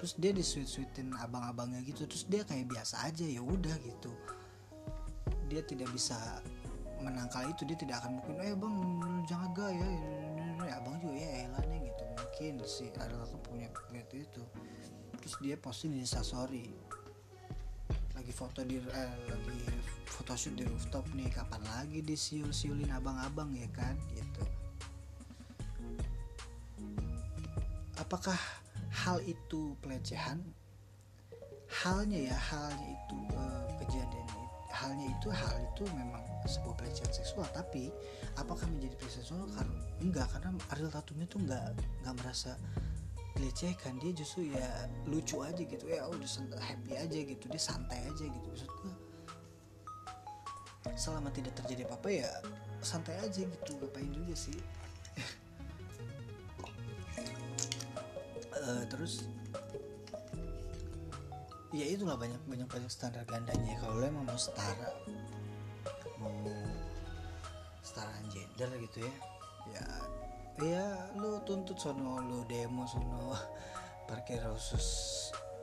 Terus 0.00 0.16
dia 0.16 0.32
disuit 0.32 0.64
suitin 0.64 1.12
abang-abangnya 1.12 1.84
gitu 1.84 2.08
terus 2.08 2.24
dia 2.24 2.40
kayak 2.40 2.72
biasa 2.72 3.04
aja 3.04 3.24
ya 3.28 3.44
udah 3.44 3.76
gitu. 3.84 4.12
Dia 5.52 5.60
tidak 5.60 5.92
bisa 5.92 6.16
menangkal 7.00 7.48
itu 7.48 7.64
dia 7.64 7.76
tidak 7.76 8.04
akan 8.04 8.20
mungkin 8.20 8.34
eh 8.44 8.52
bang 8.56 8.76
jangan 9.24 9.50
gaya 9.56 9.88
ya 9.88 10.19
abang 10.68 11.00
juga 11.00 11.16
ya 11.16 11.48
elah 11.48 11.64
nih 11.70 11.88
gitu. 11.88 12.04
Mungkin 12.18 12.52
si 12.68 12.84
ada 13.00 13.14
satu 13.24 13.38
punya 13.40 13.72
gitu 13.96 14.20
itu 14.20 14.42
terus 15.20 15.34
dia 15.40 15.56
posting 15.56 15.96
di 15.96 16.00
instastory 16.04 16.72
lagi 18.16 18.32
foto 18.36 18.60
di 18.60 18.76
eh, 18.76 19.14
lagi 19.32 19.60
photoshoot 20.04 20.52
di 20.52 20.64
rooftop 20.68 21.08
nih 21.16 21.32
kapan 21.32 21.64
lagi 21.64 22.04
disiul 22.04 22.52
siulin 22.52 22.92
abang-abang 22.92 23.48
ya 23.56 23.64
kan? 23.72 23.96
Gitu. 24.12 24.44
Apakah 27.96 28.36
hal 28.92 29.24
itu 29.24 29.72
pelecehan? 29.80 30.44
Halnya 31.70 32.34
ya 32.34 32.36
halnya 32.36 32.86
itu 32.92 33.16
uh, 33.38 33.64
kejadian 33.80 34.28
halnya 34.68 35.06
itu 35.06 35.28
hal 35.30 35.54
itu 35.70 35.84
memang 35.94 36.24
sebuah 36.48 36.74
pelecehan 36.78 37.12
seksual 37.12 37.46
tapi 37.52 37.90
apakah 38.38 38.64
menjadi 38.70 38.94
pelecehan 38.96 39.24
seksual? 39.26 39.48
Karena 39.52 39.76
enggak 40.00 40.26
karena 40.32 40.48
Ariel 40.72 40.92
Tatumnya 40.92 41.26
tuh 41.28 41.40
enggak 41.42 41.64
enggak 42.04 42.14
merasa 42.22 42.52
dilecehkan. 43.36 43.98
Dia 44.00 44.12
justru 44.16 44.52
ya 44.52 44.68
lucu 45.08 45.40
aja 45.42 45.60
gitu. 45.60 45.84
Ya 45.88 46.06
udah 46.08 46.28
happy 46.60 46.92
aja 46.96 47.18
gitu. 47.18 47.44
Dia 47.50 47.62
santai 47.62 48.00
aja 48.04 48.24
gitu. 48.24 48.46
Maksud 48.48 48.70
gue 48.80 48.94
selama 50.96 51.28
tidak 51.28 51.52
terjadi 51.60 51.84
apa-apa 51.84 52.08
ya 52.08 52.30
santai 52.80 53.16
aja 53.20 53.42
gitu. 53.44 53.70
Ngapain 53.76 54.08
juga 54.08 54.34
sih? 54.36 54.56
Uh, 58.56 58.84
terus 58.92 59.28
ya 61.70 61.86
itulah 61.86 62.18
banyak 62.18 62.40
banyak 62.50 62.66
banyak 62.66 62.90
standar 62.90 63.22
gandanya 63.30 63.78
kalau 63.78 64.02
lo 64.02 64.04
emang 64.06 64.26
mau 64.26 64.34
setara 64.34 64.90
mau 66.20 66.36
setara 67.80 68.12
gender 68.28 68.70
gitu 68.84 69.02
ya? 69.02 69.14
Ya 69.72 69.84
ya 70.60 70.86
lo 71.16 71.40
tuntut 71.40 71.80
sono 71.80 72.20
lo 72.20 72.44
demo 72.44 72.84
sono 72.84 73.32
parkir 74.04 74.44
khusus 74.44 74.86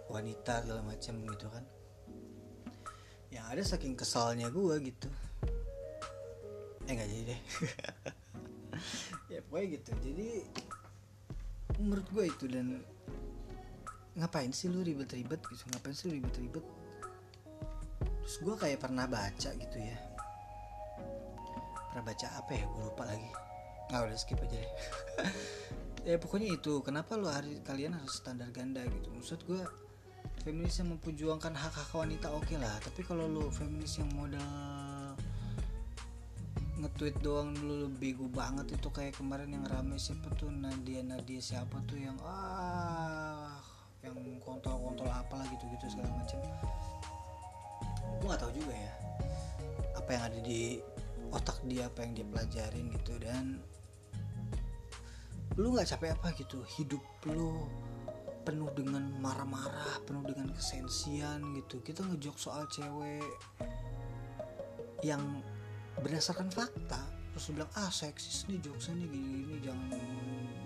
wanita 0.09 0.65
segala 0.65 0.81
macam 0.81 1.21
gitu 1.21 1.45
kan. 1.53 1.63
Yang 3.29 3.45
ada 3.45 3.61
saking 3.75 3.93
kesalnya 3.93 4.49
gue 4.49 4.75
gitu. 4.81 5.09
Eh 6.89 6.91
nggak 6.91 7.09
jadi 7.09 7.23
deh. 7.33 7.41
Ya 9.27 9.43
pokoknya 9.43 9.67
gitu. 9.75 9.91
Jadi 10.05 10.29
menurut 11.83 12.07
gue 12.13 12.25
itu 12.31 12.45
dan 12.47 12.79
ngapain 14.15 14.53
sih 14.55 14.71
lu 14.71 14.85
ribet-ribet 14.85 15.41
gitu? 15.51 15.67
Ngapain 15.73 15.91
sih 15.97 16.07
lu 16.07 16.21
ribet-ribet? 16.21 16.63
Terus 18.23 18.35
gue 18.39 18.55
kayak 18.55 18.79
pernah 18.79 19.03
baca 19.03 19.49
gitu 19.51 19.77
ya 19.81 20.16
pernah 21.97 22.13
baca 22.13 22.29
apa 22.37 22.51
ya? 22.53 22.65
Gue 22.69 22.83
lupa 22.93 23.03
lagi. 23.09 23.31
Nggak 23.89 24.01
udah 24.05 24.17
skip 24.21 24.37
aja 24.37 24.53
deh. 24.53 24.73
Ya 26.07 26.15
pokoknya 26.21 26.55
itu. 26.55 26.79
Kenapa 26.85 27.19
lu 27.19 27.27
hari 27.27 27.59
kalian 27.65 27.97
harus 27.97 28.21
standar 28.21 28.47
ganda 28.53 28.79
gitu? 28.85 29.11
Maksud 29.17 29.43
gue 29.43 29.59
feminis 30.45 30.79
yang 30.79 30.93
memperjuangkan 30.95 31.51
hak 31.51 31.73
hak 31.73 31.91
wanita 31.91 32.31
oke 32.31 32.47
okay 32.47 32.55
lah. 32.61 32.71
Tapi 32.79 33.01
kalau 33.01 33.25
lu 33.27 33.49
feminis 33.49 33.97
yang 33.99 34.07
modal 34.15 35.17
nge-tweet 36.79 37.17
doang 37.19 37.51
dulu 37.57 37.89
bego 37.97 38.29
banget. 38.29 38.77
Itu 38.77 38.93
kayak 38.93 39.17
kemarin 39.17 39.51
yang 39.57 39.65
rame 39.67 39.97
siapa 39.97 40.31
tuh? 40.37 40.53
Nadia 40.53 41.01
Nadia 41.01 41.41
siapa 41.41 41.81
tuh? 41.89 41.97
Yang 41.97 42.21
ah 42.23 43.57
yang 44.05 44.15
kontrol-kontrol 44.45 45.11
apalah 45.11 45.49
gitu-gitu 45.49 45.97
segala 45.97 46.13
macam. 46.13 46.39
Gue 48.21 48.27
nggak 48.29 48.41
tahu 48.45 48.53
juga 48.53 48.71
ya 48.77 48.93
apa 50.07 50.15
yang 50.15 50.23
ada 50.31 50.39
di 50.39 50.79
otak 51.31 51.59
dia 51.67 51.87
apa 51.87 52.03
yang 52.03 52.13
dia 52.15 52.27
pelajarin 52.27 52.85
gitu 52.93 53.13
dan 53.19 53.59
lu 55.57 55.73
nggak 55.73 55.89
capek 55.89 56.13
apa 56.13 56.27
gitu? 56.37 56.61
Hidup 56.77 57.03
lu 57.31 57.65
penuh 58.45 58.71
dengan 58.71 59.03
marah-marah 59.19 59.99
penuh 60.07 60.23
dengan 60.23 60.53
kesensian 60.55 61.41
gitu. 61.57 61.83
Kita 61.83 62.05
ngejok 62.05 62.37
soal 62.37 62.63
cewek 62.71 63.25
yang 65.05 65.21
berdasarkan 66.01 66.49
fakta 66.53 67.17
terus 67.37 67.53
bilang 67.53 67.69
ah 67.77 67.93
seksis 67.93 68.49
nih 68.49 68.57
jokesnya 68.65 68.97
nih 68.97 69.09
gini 69.13 69.27
gini 69.45 69.55
jangan 69.61 69.87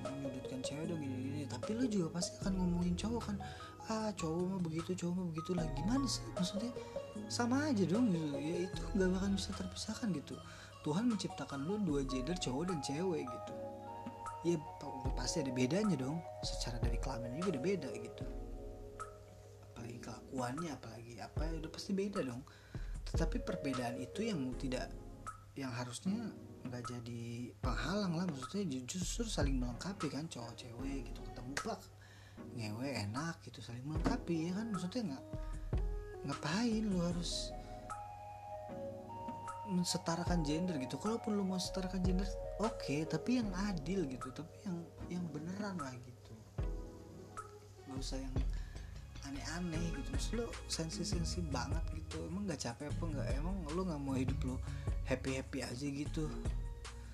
menyudutkan 0.08 0.60
cewek 0.64 0.86
dong 0.88 1.04
gini 1.04 1.16
gini 1.20 1.42
tapi 1.44 1.76
lu 1.76 1.84
juga 1.84 2.08
pasti 2.16 2.32
akan 2.40 2.54
ngomongin 2.56 2.96
cowok 2.96 3.22
kan 3.28 3.38
ah 3.92 4.08
cowok 4.16 4.44
mah 4.56 4.62
begitu 4.64 4.92
cowok 5.04 5.14
mah 5.20 5.28
begitu 5.36 5.52
lah 5.52 5.68
gimana 5.76 6.06
sih 6.08 6.24
maksudnya 6.32 6.72
sama 7.32 7.72
aja 7.72 7.84
dong 7.88 8.12
gitu 8.12 8.38
ya 8.40 8.68
itu 8.68 8.82
nggak 8.96 9.10
bakal 9.16 9.30
bisa 9.36 9.50
terpisahkan 9.56 10.10
gitu. 10.16 10.36
Tuhan 10.82 11.06
menciptakan 11.14 11.62
lu 11.64 11.78
dua 11.86 12.02
gender 12.10 12.34
cowok 12.36 12.74
dan 12.74 12.80
cewek 12.82 13.24
gitu. 13.30 13.54
Ya 14.42 14.58
pasti 15.14 15.46
ada 15.46 15.54
bedanya 15.54 15.94
dong. 15.94 16.18
Secara 16.42 16.82
dari 16.82 16.98
kelamin 16.98 17.38
juga 17.38 17.58
udah 17.58 17.64
beda 17.64 17.90
gitu. 17.94 18.26
Apalagi 19.72 19.98
kelakuannya 20.02 20.70
apalagi 20.74 21.14
apa 21.22 21.42
ya 21.46 21.54
udah 21.62 21.70
pasti 21.70 21.92
beda 21.94 22.20
dong. 22.26 22.42
Tetapi 23.14 23.38
perbedaan 23.46 24.02
itu 24.02 24.26
yang 24.26 24.58
tidak 24.58 24.90
yang 25.54 25.70
harusnya 25.70 26.34
nggak 26.66 26.84
jadi 26.90 27.54
penghalang 27.62 28.18
lah. 28.18 28.26
Maksudnya 28.26 28.82
justru 28.90 29.30
saling 29.30 29.62
melengkapi 29.62 30.10
kan 30.10 30.26
cowok 30.26 30.58
cewek 30.58 31.14
gitu. 31.14 31.22
Ketemu 31.30 31.54
plak 31.54 31.82
ngewe 32.58 32.90
enak 33.06 33.38
gitu 33.46 33.62
saling 33.62 33.86
melengkapi 33.86 34.50
ya 34.50 34.58
kan? 34.58 34.74
Maksudnya 34.74 35.02
nggak 35.14 35.24
ngapain 36.28 36.84
lu 36.86 37.00
harus 37.02 37.50
mensetarakan 39.72 40.44
gender 40.44 40.76
gitu? 40.78 41.00
Kalaupun 41.00 41.40
lu 41.40 41.48
mau 41.48 41.58
setarakan 41.58 42.04
gender 42.04 42.28
oke 42.60 42.76
okay, 42.78 43.08
tapi 43.08 43.40
yang 43.40 43.50
adil 43.72 44.04
gitu 44.06 44.28
tapi 44.36 44.54
yang 44.68 44.78
yang 45.08 45.24
beneran 45.32 45.80
lah 45.80 45.96
gitu. 45.96 46.34
Nggak 47.88 47.98
usah 47.98 48.20
yang 48.20 48.36
aneh-aneh 49.32 49.86
gitu. 49.96 50.08
Maksud 50.12 50.32
lu 50.44 50.48
sensi-sensi 50.68 51.40
banget 51.48 51.82
gitu. 51.96 52.20
Emang 52.28 52.44
nggak 52.46 52.60
capek 52.60 52.92
apa 52.92 53.04
nggak? 53.16 53.28
Emang 53.40 53.56
lu 53.72 53.82
nggak 53.88 54.02
mau 54.04 54.16
hidup 54.20 54.40
lu 54.44 54.56
happy 55.08 55.40
happy 55.40 55.60
aja 55.64 55.88
gitu? 55.88 56.28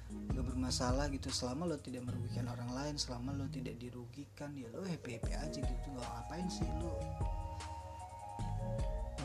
Gak 0.08 0.46
bermasalah 0.48 1.12
gitu. 1.12 1.28
Selama 1.30 1.68
lo 1.68 1.78
tidak 1.78 2.08
merugikan 2.08 2.48
orang 2.48 2.72
lain 2.72 2.96
selama 2.96 3.36
lo 3.36 3.46
tidak 3.52 3.76
dirugikan 3.76 4.56
ya 4.56 4.72
lo 4.74 4.88
happy 4.88 5.20
happy 5.20 5.34
aja 5.36 5.60
gitu. 5.62 5.88
Gak 5.94 6.10
ngapain 6.10 6.48
sih 6.50 6.68
lo 6.82 6.98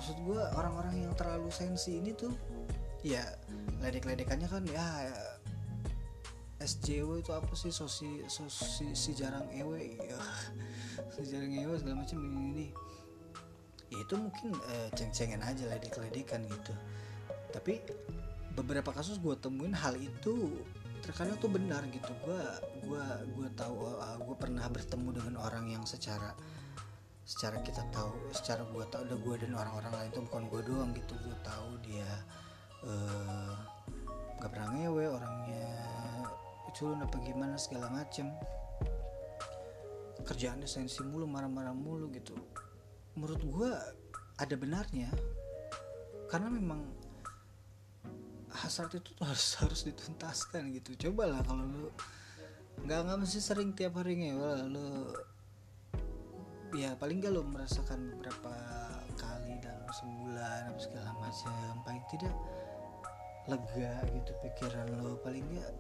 maksud 0.03 0.19
gue 0.27 0.43
orang-orang 0.59 1.07
yang 1.07 1.15
terlalu 1.15 1.47
sensi 1.55 2.03
ini 2.03 2.11
tuh 2.11 2.35
ya 3.07 3.23
ledek-ledekannya 3.79 4.51
kan 4.51 4.67
ya 4.67 4.83
SJW 6.59 7.23
itu 7.23 7.31
apa 7.31 7.55
sih 7.55 7.71
sosi 7.71 8.27
sosi 8.27 8.99
si 8.99 9.15
jarang 9.15 9.47
ewe 9.55 10.03
ya 10.03 10.19
si 11.15 11.23
jarang 11.31 11.55
ewe 11.55 11.79
segala 11.79 12.03
macam 12.03 12.19
ini 12.19 12.43
ini 12.51 12.67
ya 13.95 14.03
itu 14.03 14.15
mungkin 14.19 14.59
uh, 14.59 14.91
ceng-cengan 14.91 15.39
aja 15.47 15.71
ledek-ledekan 15.71 16.51
gitu. 16.51 16.75
Tapi 17.55 17.79
beberapa 18.59 18.91
kasus 18.91 19.23
gue 19.23 19.39
temuin 19.39 19.77
hal 19.77 19.95
itu 20.03 20.59
terkadang 20.99 21.39
tuh 21.39 21.47
benar 21.47 21.87
gitu. 21.95 22.11
Gue 22.27 22.43
gue 22.91 23.05
gue 23.39 23.49
tahu 23.55 23.87
uh, 23.87 24.19
gue 24.19 24.35
pernah 24.35 24.67
bertemu 24.67 25.09
dengan 25.15 25.35
orang 25.39 25.71
yang 25.71 25.85
secara 25.87 26.35
secara 27.23 27.63
kita 27.63 27.87
tahu 27.95 28.35
secara 28.35 28.67
gue 28.67 28.85
tahu 28.91 29.03
udah 29.07 29.19
gue 29.19 29.35
dan 29.47 29.53
orang-orang 29.55 29.93
lain 29.95 30.11
tuh 30.11 30.23
bukan 30.27 30.43
gue 30.51 30.61
doang 30.67 30.91
gitu 30.93 31.15
gue 31.23 31.37
tahu 31.47 31.71
dia 31.87 32.11
uh, 32.83 33.55
gak 34.43 34.51
pernah 34.51 34.75
ngewe 34.75 35.07
orangnya 35.07 35.71
culun 36.73 37.05
apa 37.05 37.17
gimana 37.21 37.61
segala 37.61 37.93
macem. 37.93 38.33
Kerjaannya 40.23 40.67
sensi 40.67 41.05
mulu 41.05 41.29
marah-marah 41.29 41.77
mulu 41.77 42.09
gitu. 42.17 42.33
Menurut 43.15 43.43
gue 43.45 43.71
ada 44.41 44.55
benarnya 44.57 45.13
karena 46.33 46.49
memang 46.49 46.81
hasrat 48.49 48.97
itu 48.97 49.13
tuh 49.13 49.25
harus 49.29 49.61
harus 49.61 49.81
dituntaskan 49.85 50.73
gitu. 50.81 51.09
Cobalah 51.09 51.45
kalau 51.45 51.69
lu 51.69 51.89
nggak 52.83 52.99
nggak 53.05 53.19
mesti 53.21 53.39
sering 53.39 53.77
tiap 53.77 54.01
hari 54.01 54.17
ngewe 54.17 54.65
lu 54.73 55.13
ya 56.73 56.97
paling 56.97 57.21
gak 57.21 57.33
lo 57.37 57.45
merasakan 57.45 58.17
beberapa 58.17 58.53
kali 59.21 59.61
dalam 59.61 59.89
sebulan 59.93 60.73
apa 60.73 60.81
segala 60.81 61.11
macam. 61.21 61.73
Paling 61.85 62.05
tidak 62.09 62.35
lega 63.49 63.93
gitu 64.09 64.33
pikiran 64.41 64.89
lo. 65.01 65.21
Paling 65.21 65.45
gak 65.57 65.73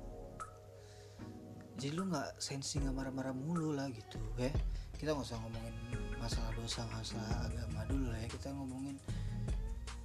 jadi 1.80 1.98
lu 1.98 2.04
nggak 2.12 2.36
sensi 2.38 2.78
nggak 2.78 2.94
marah-marah 2.94 3.34
mulu 3.34 3.72
lah 3.72 3.88
gitu 3.88 4.20
ya. 4.36 4.52
Kita 4.94 5.16
nggak 5.16 5.26
usah 5.26 5.40
ngomongin 5.40 5.74
masalah 6.20 6.52
dosa 6.54 6.86
masalah 6.92 7.48
agama 7.48 7.82
dulu 7.88 8.12
lah 8.12 8.20
ya. 8.20 8.28
Kita 8.28 8.48
ngomongin 8.52 8.96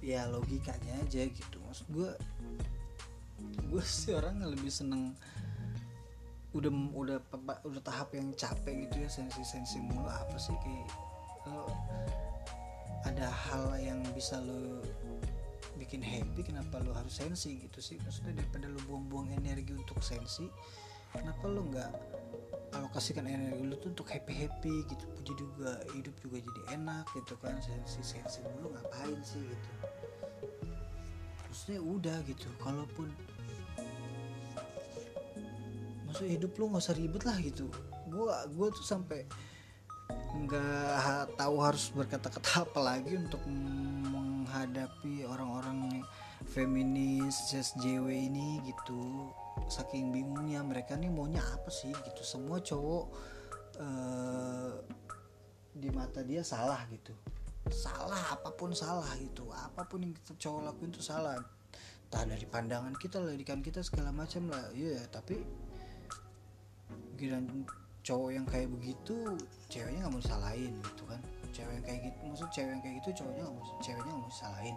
ya 0.00 0.24
logikanya 0.26 1.04
aja 1.04 1.28
gitu. 1.28 1.56
Maksud 1.68 1.86
gue 1.92 2.10
gue 3.68 3.84
sih 3.84 4.16
orang 4.16 4.42
lebih 4.42 4.72
seneng 4.72 5.14
udah 6.56 6.72
udah 6.96 7.18
udah 7.68 7.82
tahap 7.84 8.08
yang 8.16 8.32
capek 8.32 8.88
gitu 8.88 9.04
ya 9.04 9.08
sensi-sensi 9.12 9.84
mulu 9.84 10.08
apa 10.08 10.36
sih 10.40 10.56
kayak 10.64 10.88
lo 11.52 11.68
ada 13.04 13.28
hal 13.28 13.76
yang 13.76 14.00
bisa 14.16 14.40
lo 14.40 14.80
bikin 15.78 16.02
happy 16.02 16.42
kenapa 16.42 16.82
lo 16.82 16.90
harus 16.90 17.22
sensi 17.22 17.62
gitu 17.62 17.78
sih? 17.78 17.96
Maksudnya 18.02 18.42
daripada 18.42 18.66
lo 18.66 18.80
buang-buang 18.88 19.30
energi 19.38 19.76
untuk 19.76 20.02
sensi 20.02 20.50
kenapa 21.14 21.44
lo 21.48 21.64
nggak 21.68 21.90
alokasikan 22.76 23.24
energi 23.24 23.64
lo 23.64 23.76
tuh 23.80 23.94
untuk 23.94 24.08
happy 24.10 24.34
happy 24.34 24.74
gitu? 24.90 25.04
Jadi 25.20 25.32
juga 25.38 25.70
hidup 25.94 26.14
juga 26.24 26.36
jadi 26.42 26.62
enak 26.80 27.04
gitu 27.14 27.34
kan 27.38 27.54
sensi 27.62 28.00
sensi 28.02 28.40
mulu 28.56 28.74
ngapain 28.74 29.20
sih 29.22 29.40
gitu? 29.44 29.70
Maksudnya 31.48 31.80
udah 31.80 32.16
gitu 32.26 32.48
kalaupun 32.60 33.08
maksudnya 36.08 36.40
hidup 36.40 36.56
lu 36.56 36.72
nggak 36.72 36.82
usah 36.88 36.96
ribet 36.96 37.22
lah 37.28 37.36
gitu. 37.44 37.68
Gue 38.08 38.32
gue 38.32 38.68
tuh 38.72 38.86
sampai 38.88 39.28
nggak 40.08 41.36
tahu 41.36 41.56
harus 41.60 41.92
berkata-kata 41.92 42.50
apa 42.64 42.80
lagi 42.80 43.12
untuk 43.12 43.44
menghadapi 43.48 45.28
orang-orang 45.28 46.00
feminis 46.48 47.52
JW 47.52 48.08
ini 48.08 48.64
gitu. 48.64 49.28
Saking 49.68 50.08
bingungnya 50.08 50.64
mereka 50.64 50.96
nih 50.96 51.12
maunya 51.12 51.44
apa 51.44 51.68
sih 51.68 51.92
gitu. 51.92 52.22
Semua 52.24 52.62
cowok 52.64 53.04
uh, 53.84 54.72
di 55.76 55.92
mata 55.92 56.24
dia 56.24 56.40
salah 56.40 56.88
gitu. 56.88 57.12
Salah 57.68 58.32
apa 58.32 58.48
pun 58.56 58.72
salah 58.72 59.12
gitu. 59.20 59.52
Apa 59.52 59.84
pun 59.84 60.08
yang 60.08 60.16
kita 60.16 60.40
cowok 60.40 60.72
lakuin 60.72 60.88
itu 60.88 61.04
salah. 61.04 61.36
Entah 62.08 62.24
dari 62.24 62.48
pandangan 62.48 62.96
kita 62.96 63.20
ladikan 63.20 63.60
kita 63.60 63.84
segala 63.84 64.08
macam 64.08 64.48
lah. 64.48 64.72
Iya 64.72 65.04
yeah, 65.04 65.04
tapi 65.12 65.67
giliran 67.18 67.44
cowok 68.06 68.30
yang 68.32 68.46
kayak 68.48 68.70
begitu 68.72 69.36
ceweknya 69.68 70.06
nggak 70.06 70.14
mau 70.14 70.22
disalahin 70.22 70.72
gitu 70.80 71.02
kan. 71.04 71.20
Cewek 71.52 71.72
yang 71.74 71.84
kayak 71.84 72.00
gitu 72.06 72.18
maksud 72.30 72.48
cewek 72.54 72.70
yang 72.70 72.82
kayak 72.82 72.94
gitu 73.02 73.08
cowoknya 73.20 73.42
nggak 73.42 73.54
mau 73.58 73.64
ceweknya 73.82 74.08
nggak 74.08 74.22
mau 74.22 74.30
disalahin. 74.30 74.76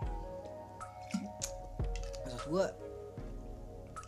Maksud 2.25 2.41
gue 2.50 2.65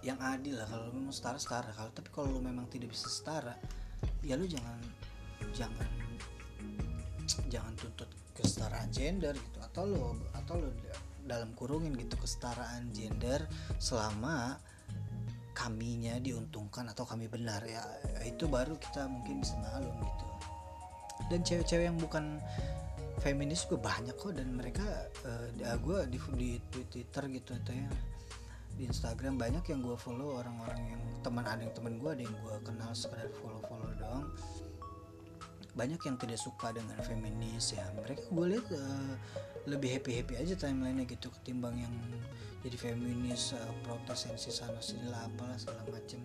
yang 0.03 0.19
adil 0.19 0.59
lah 0.59 0.67
kalau 0.67 0.91
memang 0.91 1.13
setara 1.15 1.39
setara 1.39 1.71
kalau 1.71 1.91
tapi 1.95 2.09
kalau 2.11 2.27
lu 2.35 2.43
memang 2.43 2.67
tidak 2.67 2.91
bisa 2.91 3.07
setara 3.07 3.55
ya 4.19 4.35
lu 4.35 4.43
jangan 4.43 4.75
jangan 5.55 5.87
jangan 7.47 7.71
tuntut 7.79 8.09
kesetaraan 8.35 8.89
gender 8.91 9.31
gitu. 9.37 9.57
Atau 9.63 9.87
lo 9.87 10.19
atau 10.35 10.59
lo 10.59 10.69
dalam 11.23 11.55
kurungin 11.55 11.95
gitu 11.95 12.19
kesetaraan 12.19 12.91
gender 12.91 13.47
selama 13.79 14.59
kaminya 15.53 16.17
diuntungkan 16.17 16.89
atau 16.89 17.05
kami 17.05 17.29
benar 17.29 17.61
ya 17.63 17.81
itu 18.25 18.49
baru 18.49 18.75
kita 18.81 19.05
mungkin 19.05 19.41
bisa 19.45 19.55
maklum 19.61 19.95
gitu. 20.01 20.25
Dan 21.29 21.39
cewek-cewek 21.45 21.85
yang 21.87 21.97
bukan 22.01 22.41
feminis 23.21 23.63
juga 23.69 23.93
banyak 23.93 24.17
kok 24.17 24.33
dan 24.35 24.57
mereka 24.57 24.83
uh, 25.23 25.77
gue 25.77 25.99
di, 26.09 26.19
di 26.35 26.49
Twitter 26.89 27.23
gitu 27.29 27.55
atau 27.55 27.73
ya 27.73 27.89
di 28.73 28.89
Instagram 28.89 29.37
banyak 29.37 29.63
yang 29.69 29.85
gue 29.85 29.93
follow 29.93 30.41
orang-orang 30.41 30.97
yang 30.97 31.03
teman 31.21 31.45
ada 31.45 31.61
yang 31.61 31.73
teman 31.77 32.01
gue 32.01 32.09
ada 32.09 32.23
yang 32.25 32.33
gue 32.41 32.55
kenal 32.65 32.91
sekedar 32.97 33.29
follow-follow 33.37 33.93
doang. 34.01 34.25
Banyak 35.73 36.01
yang 36.05 36.17
tidak 36.21 36.37
suka 36.41 36.73
dengan 36.73 36.97
feminis 37.05 37.73
ya. 37.73 37.85
Mereka 38.01 38.33
gue 38.33 38.45
lihat 38.57 38.65
uh, 38.73 39.13
lebih 39.69 39.99
happy 39.99 40.19
happy 40.19 40.33
aja 40.39 40.53
timelinenya 40.59 41.07
gitu 41.07 41.31
ketimbang 41.39 41.79
yang 41.79 41.93
jadi 42.63 42.79
feminis 42.79 43.55
uh, 43.55 43.73
protes 43.83 44.27
sensi 44.27 44.51
sana 44.51 44.79
sini 44.79 45.11
lah 45.11 45.27
apalah 45.27 45.59
segala 45.59 45.83
macem. 45.91 46.23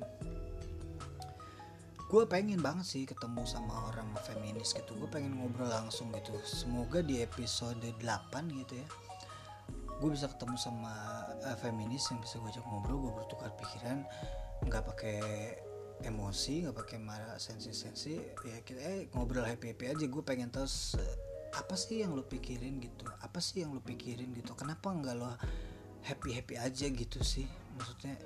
Gue 2.09 2.25
pengen 2.25 2.63
banget 2.65 2.87
sih 2.89 3.03
ketemu 3.05 3.45
sama 3.45 3.93
orang 3.93 4.09
feminis 4.25 4.73
gitu. 4.73 4.97
Gue 4.97 5.11
pengen 5.11 5.37
ngobrol 5.37 5.69
langsung 5.69 6.09
gitu. 6.15 6.33
Semoga 6.47 7.03
di 7.05 7.21
episode 7.21 7.83
8 8.01 8.63
gitu 8.65 8.79
ya 8.79 8.89
gue 9.99 10.11
bisa 10.15 10.31
ketemu 10.31 10.55
sama 10.55 10.95
uh, 11.43 11.59
feminis 11.59 12.07
yang 12.11 12.23
bisa 12.23 12.39
gue 12.39 12.51
ajak 12.55 12.65
ngobrol 12.71 13.11
gue 13.11 13.13
bertukar 13.19 13.51
pikiran 13.59 14.07
nggak 14.63 14.83
pakai 14.95 15.19
emosi 16.07 16.63
nggak 16.67 16.77
pakai 16.79 16.99
marah 17.03 17.35
sensi-sensi. 17.43 18.23
Ya 18.47 18.63
kita 18.63 18.79
eh 18.79 19.01
ngobrol 19.11 19.43
happy 19.43 19.75
happy 19.75 19.91
aja. 19.91 20.07
Gue 20.07 20.23
pengen 20.23 20.55
tahu 20.55 20.67
apa 21.55 21.75
sih 21.77 22.05
yang 22.05 22.13
lo 22.13 22.25
pikirin 22.25 22.81
gitu? 22.83 23.09
Apa 23.25 23.41
sih 23.41 23.65
yang 23.65 23.73
lo 23.73 23.81
pikirin 23.81 24.35
gitu? 24.37 24.53
Kenapa 24.53 24.93
nggak 24.93 25.15
lo 25.17 25.33
happy 26.05 26.37
happy 26.37 26.55
aja 26.61 26.87
gitu 26.89 27.21
sih? 27.25 27.49
Maksudnya 27.77 28.17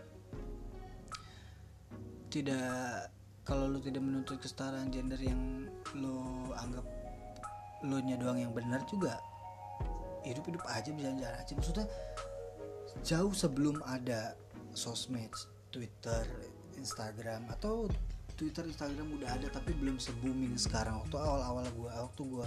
tidak 2.32 3.12
kalau 3.44 3.68
lu 3.68 3.78
tidak 3.82 4.00
menuntut 4.00 4.40
kesetaraan 4.40 4.88
gender 4.88 5.20
yang 5.20 5.68
lo 5.98 6.50
anggap 6.56 6.86
lo 7.82 7.98
nya 7.98 8.14
doang 8.14 8.38
yang 8.38 8.54
benar 8.54 8.86
juga 8.86 9.18
hidup 10.22 10.46
hidup 10.46 10.62
aja 10.70 10.88
bisa 10.94 11.10
jalan 11.18 11.34
aja. 11.34 11.52
Maksudnya 11.52 11.86
jauh 13.02 13.34
sebelum 13.34 13.82
ada 13.82 14.38
sosmed 14.72 15.34
Twitter 15.74 16.24
Instagram 16.78 17.50
atau 17.50 17.90
Twitter 18.38 18.64
Instagram 18.64 19.18
udah 19.18 19.28
ada 19.38 19.46
tapi 19.52 19.76
belum 19.76 19.98
se 19.98 20.14
booming 20.22 20.54
sekarang. 20.56 21.02
Waktu 21.04 21.16
awal 21.18 21.42
awal 21.42 21.66
gue 21.74 21.90
waktu 21.90 22.22
gue 22.22 22.46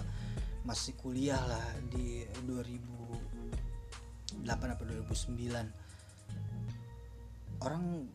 masih 0.66 0.98
kuliah 0.98 1.38
lah 1.46 1.78
di 1.94 2.26
2000 2.42 2.82
apa 4.46 4.78
2009 4.82 7.62
orang 7.62 8.06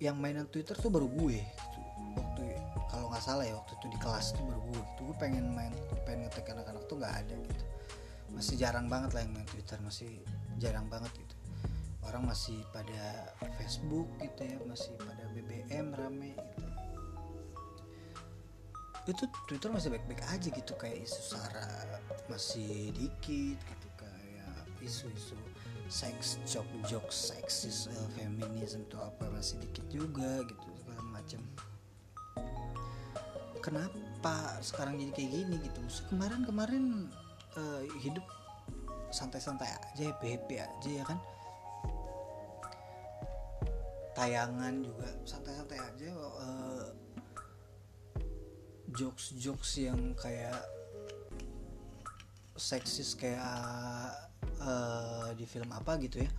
yang 0.00 0.16
mainan 0.16 0.48
Twitter 0.48 0.72
tuh 0.74 0.88
baru 0.88 1.12
gue 1.12 1.44
gitu. 1.44 1.80
waktu 2.16 2.56
kalau 2.88 3.12
nggak 3.12 3.22
salah 3.22 3.44
ya 3.44 3.54
waktu 3.54 3.76
itu 3.78 3.86
di 3.92 3.98
kelas 4.00 4.32
tuh 4.34 4.42
baru 4.48 4.60
gue 4.72 4.80
gitu. 4.80 5.00
Gue 5.12 5.16
pengen 5.20 5.52
main 5.52 5.70
pengen 6.08 6.26
ngetek 6.26 6.56
anak-anak 6.56 6.88
tuh 6.88 6.96
nggak 6.98 7.14
ada 7.20 7.36
gitu. 7.36 7.64
Masih 8.32 8.56
jarang 8.56 8.88
banget 8.88 9.12
lah 9.14 9.22
yang 9.22 9.32
main 9.36 9.46
Twitter 9.46 9.78
masih 9.84 10.24
jarang 10.56 10.88
banget 10.88 11.12
gitu. 11.14 11.36
Orang 12.00 12.24
masih 12.24 12.64
pada 12.72 13.36
Facebook 13.60 14.08
gitu 14.24 14.48
ya 14.48 14.56
masih 14.64 14.96
pada 14.98 15.24
BBM 15.36 15.92
rame 15.94 16.32
gitu 16.32 16.59
itu 19.08 19.24
Twitter 19.48 19.70
masih 19.72 19.88
baik-baik 19.94 20.22
aja 20.28 20.48
gitu 20.52 20.72
kayak 20.76 21.04
isu 21.04 21.20
sara 21.36 22.00
masih 22.28 22.92
dikit 22.92 23.58
gitu 23.58 23.88
kayak 23.96 24.64
isu-isu 24.84 25.36
seks 25.90 26.38
joke 26.46 26.70
joke 26.86 27.10
seksis 27.10 27.90
uh, 27.90 28.08
feminisme 28.14 28.84
itu 28.86 28.96
apa 29.00 29.26
masih 29.32 29.58
dikit 29.64 29.86
juga 29.90 30.44
gitu 30.46 30.68
segala 30.78 31.02
macam 31.10 31.40
kenapa 33.60 34.58
sekarang 34.64 34.96
jadi 34.96 35.12
kayak 35.12 35.30
gini 35.32 35.56
gitu? 35.64 35.80
Kemarin 36.08 36.40
kemarin 36.44 36.84
uh, 37.56 37.84
hidup 38.00 38.24
santai-santai 39.12 39.68
aja 39.68 40.02
happy 40.10 40.36
happy 40.36 40.56
aja 40.58 40.90
ya 40.90 41.04
kan? 41.04 41.18
Tayangan 44.16 44.74
juga 44.84 45.08
santai-santai 45.24 45.78
aja 45.78 46.10
uh, 46.16 46.84
jokes-jokes 48.94 49.82
yang 49.82 50.14
kayak 50.18 50.58
seksis 52.60 53.16
kayak 53.16 54.12
uh, 54.60 55.32
di 55.32 55.48
film 55.48 55.72
apa 55.72 55.96
gitu 56.02 56.20
ya? 56.20 56.30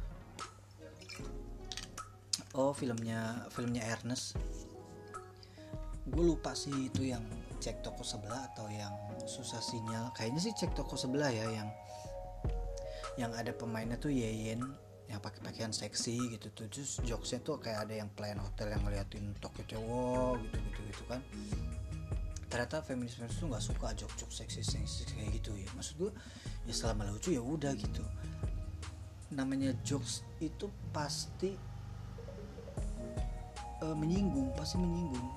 Oh 2.53 2.75
filmnya 2.75 3.47
filmnya 3.49 3.81
Ernest. 3.87 4.37
Gue 6.11 6.23
lupa 6.35 6.51
sih 6.51 6.91
itu 6.91 7.09
yang 7.09 7.23
cek 7.63 7.81
toko 7.81 8.03
sebelah 8.03 8.51
atau 8.51 8.67
yang 8.67 8.91
susah 9.23 9.63
sinyal. 9.63 10.11
Kayaknya 10.13 10.41
sih 10.43 10.53
cek 10.53 10.75
toko 10.75 10.99
sebelah 10.99 11.31
ya 11.31 11.47
yang 11.47 11.69
yang 13.19 13.31
ada 13.35 13.55
pemainnya 13.55 13.95
tuh 13.95 14.11
Yeyen 14.11 14.61
yang 15.07 15.19
pakai 15.19 15.43
pakaian 15.43 15.71
seksi 15.71 16.37
gitu 16.37 16.51
tuh. 16.51 16.67
Terus 16.67 16.99
jokesnya 17.07 17.39
tuh 17.41 17.57
kayak 17.57 17.87
ada 17.87 17.93
yang 18.03 18.09
plan 18.11 18.37
hotel 18.37 18.75
yang 18.75 18.83
ngeliatin 18.83 19.31
toko 19.39 19.63
cowok 19.63 20.43
gitu 20.43 20.57
gitu 20.59 20.79
gitu 20.91 21.03
kan 21.07 21.21
ternyata 22.51 22.83
feminis 22.83 23.15
feminis 23.15 23.39
tuh 23.39 23.47
nggak 23.47 23.63
suka 23.63 23.87
jok 23.95 24.11
jok 24.19 24.31
seksi 24.31 24.59
seksi 24.59 25.07
kayak 25.15 25.39
gitu 25.39 25.55
ya. 25.55 25.71
Maksud 25.71 25.95
gue 25.95 26.11
ya 26.67 26.73
selama 26.75 27.07
lucu 27.07 27.31
ya 27.31 27.39
udah 27.39 27.71
gitu. 27.79 28.03
Namanya 29.31 29.71
jokes 29.87 30.27
itu 30.43 30.67
pasti 30.91 31.55
uh, 33.79 33.95
menyinggung 33.95 34.51
pasti 34.59 34.75
menyinggung. 34.75 35.27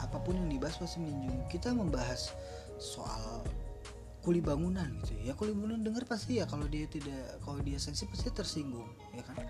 Apa 0.00 0.16
pun 0.24 0.40
yang 0.40 0.48
dibahas 0.48 0.80
pasti 0.80 1.04
menyinggung. 1.04 1.44
Kita 1.52 1.76
membahas 1.76 2.32
soal 2.80 3.44
kuli 4.28 4.42
bangunan 4.42 4.92
gitu 5.06 5.14
ya 5.24 5.32
kuli 5.32 5.54
bangunan 5.56 5.80
denger 5.80 6.04
pasti 6.04 6.36
ya 6.36 6.44
kalau 6.44 6.66
dia 6.68 6.84
tidak 6.90 7.38
kalau 7.40 7.62
dia 7.64 7.80
sensi 7.80 8.04
pasti 8.04 8.28
tersinggung 8.28 8.90
ya 9.14 9.22
kan 9.24 9.40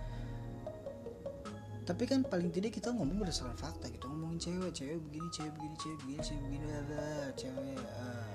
tapi 1.89 2.05
kan 2.05 2.21
paling 2.21 2.53
tidak 2.53 2.77
kita 2.77 2.93
ngomong 2.93 3.25
berdasarkan 3.25 3.57
fakta 3.57 3.89
gitu 3.89 4.13
ngomongin 4.13 4.37
cewek 4.37 4.77
cewek 4.77 5.01
begini 5.09 5.29
cewek 5.33 5.53
begini 5.57 5.77
cewek 5.81 5.99
begini 6.05 6.21
cewek 6.21 6.41
begini 6.45 6.67
ada 6.69 7.05
cewek 7.33 7.81
uh, 7.97 8.29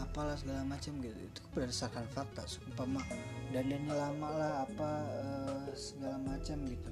apalah 0.00 0.32
segala 0.32 0.64
macam 0.64 0.96
gitu. 1.04 1.12
Itu 1.12 1.40
berdasarkan 1.52 2.08
fakta 2.08 2.48
umpama 2.64 3.04
dandannya 3.52 3.92
lama 3.92 4.28
lah 4.32 4.52
apa 4.64 4.90
uh, 5.28 5.68
segala 5.76 6.16
macam 6.24 6.56
gitu. 6.64 6.90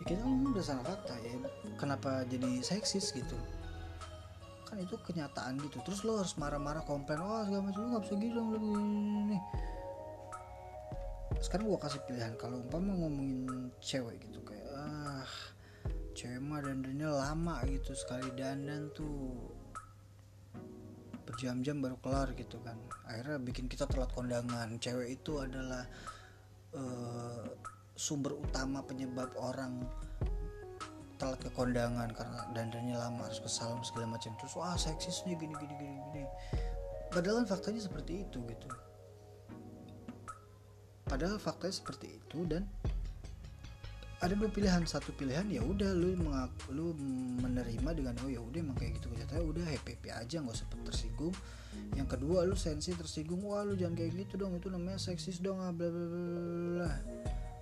Ya 0.00 0.04
kita 0.08 0.20
ngomong 0.24 0.56
berdasarkan 0.56 0.84
fakta 0.88 1.14
ya. 1.20 1.36
Kenapa 1.76 2.24
jadi 2.32 2.64
seksis 2.64 3.12
gitu? 3.12 3.36
Kan 4.64 4.80
itu 4.80 4.96
kenyataan 4.96 5.60
gitu. 5.60 5.84
Terus 5.84 6.00
lo 6.08 6.16
harus 6.16 6.32
marah-marah 6.40 6.80
komplain 6.88 7.20
oh 7.20 7.44
segala 7.44 7.68
macam 7.68 7.80
lo 7.84 7.88
nggak 7.92 8.04
bisa 8.08 8.14
gitu 8.16 8.40
ini 8.56 9.38
sekarang 11.42 11.66
gua 11.66 11.80
kasih 11.82 11.98
pilihan 12.06 12.38
kalau 12.38 12.62
umpama 12.62 12.94
ngomongin 12.94 13.74
cewek 13.82 14.22
gitu 14.30 14.38
kayak 14.46 14.62
ah 14.78 15.26
cewek 16.14 16.38
mah 16.38 16.62
dandannya 16.62 17.10
lama 17.10 17.58
gitu 17.66 17.98
sekali 17.98 18.30
dandan 18.38 18.86
tuh 18.94 19.50
berjam-jam 21.26 21.82
baru 21.82 21.96
kelar 21.98 22.28
gitu 22.38 22.62
kan. 22.62 22.78
Akhirnya 23.08 23.40
bikin 23.42 23.66
kita 23.66 23.88
telat 23.90 24.12
kondangan. 24.14 24.76
Cewek 24.78 25.18
itu 25.18 25.40
adalah 25.40 25.82
uh, 26.76 27.46
sumber 27.96 28.36
utama 28.36 28.84
penyebab 28.84 29.32
orang 29.40 29.82
telat 31.16 31.40
ke 31.40 31.50
kondangan 31.56 32.12
karena 32.12 32.38
dandannya 32.52 32.94
lama 32.98 33.26
harus 33.26 33.40
ke 33.40 33.50
salam 33.50 33.80
segala 33.82 34.14
macam. 34.14 34.36
Terus 34.38 34.54
wah 34.54 34.76
seksis 34.76 35.24
nih 35.24 35.34
gini 35.40 35.54
gini 35.56 35.74
gini 35.74 35.94
gini. 36.12 36.22
Padahal 37.08 37.42
kan 37.42 37.56
faktanya 37.56 37.80
seperti 37.80 38.28
itu 38.28 38.38
gitu 38.46 38.70
padahal 41.12 41.36
faktanya 41.36 41.76
seperti 41.76 42.16
itu 42.16 42.48
dan 42.48 42.64
ada 44.24 44.32
dua 44.32 44.48
pilihan. 44.48 44.80
Satu 44.88 45.12
pilihan 45.12 45.44
ya 45.52 45.60
udah 45.60 45.92
lu 45.92 46.16
mengaku, 46.16 46.72
lu 46.72 46.96
menerima 47.44 47.90
dengan 47.92 48.14
oh 48.24 48.32
ya 48.32 48.40
udah 48.40 48.58
emang 48.64 48.78
kayak 48.80 48.96
gitu 48.96 49.12
ternyata 49.12 49.44
udah 49.44 49.60
happy 49.68 49.92
happy 49.92 50.08
aja 50.08 50.40
nggak 50.40 50.56
usah 50.56 50.68
tersinggung. 50.88 51.34
Yang 51.92 52.08
kedua 52.16 52.48
lu 52.48 52.56
sensi 52.56 52.96
tersinggung 52.96 53.44
wah 53.44 53.60
lu 53.60 53.76
jangan 53.76 53.92
kayak 53.92 54.24
gitu 54.24 54.40
dong 54.40 54.56
itu 54.56 54.72
namanya 54.72 54.96
seksis 54.96 55.36
dong 55.44 55.60
ah 55.60 55.68
bla 55.68 55.92
bla 55.92 56.06
bla 56.08 56.92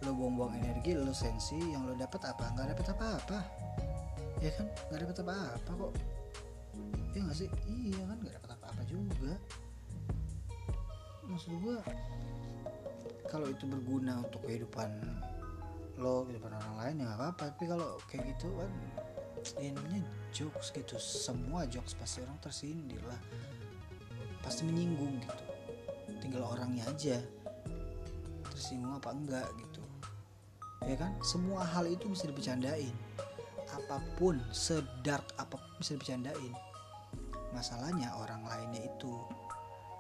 lo 0.01 0.17
buang-buang 0.17 0.57
energi 0.65 0.97
lo 0.97 1.13
sensi 1.13 1.59
yang 1.59 1.91
lo 1.91 1.99
dapat 1.99 2.23
apa? 2.31 2.55
Nggak 2.55 2.79
dapat 2.79 2.87
apa-apa. 2.95 3.39
Ya 4.39 4.51
kan? 4.55 4.67
Nggak 4.93 5.01
dapat 5.11 5.17
apa-apa 5.27 5.71
kok. 5.75 5.93
Ya 7.17 7.19
nggak 7.27 7.37
sih? 7.37 7.49
Iya 7.67 8.03
kan? 8.05 8.17
Nggak 8.23 8.35
dapat 8.39 8.51
apa-apa 8.55 8.83
juga. 8.87 9.33
Maksud 11.27 11.53
gua 11.61 11.81
kalau 13.31 13.47
itu 13.47 13.65
berguna 13.65 14.21
untuk 14.27 14.43
kehidupan 14.45 14.91
lo 16.01 16.27
kehidupan 16.27 16.53
orang 16.59 16.75
lain 16.83 16.95
ya 17.01 17.05
nggak 17.07 17.19
apa-apa. 17.23 17.45
Tapi 17.55 17.65
kalau 17.71 17.89
kayak 18.11 18.35
gitu 18.35 18.49
kan 18.59 18.71
ini 19.63 20.03
jokes 20.35 20.75
gitu. 20.75 20.99
Semua 20.99 21.65
jokes 21.71 21.95
pasti 21.95 22.21
orang 22.21 22.37
tersindir 22.43 23.01
lah. 23.07 23.21
Pasti 24.43 24.67
menyinggung 24.67 25.23
gitu. 25.23 25.45
Tinggal 26.19 26.43
orangnya 26.45 26.85
aja. 26.91 27.23
Tersinggung 28.51 28.99
apa 28.99 29.15
enggak 29.15 29.49
gitu. 29.63 29.85
Ya 30.85 30.97
kan? 30.99 31.15
Semua 31.23 31.63
hal 31.63 31.87
itu 31.87 32.11
bisa 32.11 32.27
dibercandain 32.27 32.93
apa 33.71 34.03
pun 34.19 34.35
sedark 34.51 35.23
apa 35.39 35.55
pun 35.55 35.73
bisa 35.79 35.95
dibercandain 35.95 36.55
masalahnya 37.55 38.11
orang 38.19 38.43
lainnya 38.47 38.87
itu 38.87 39.15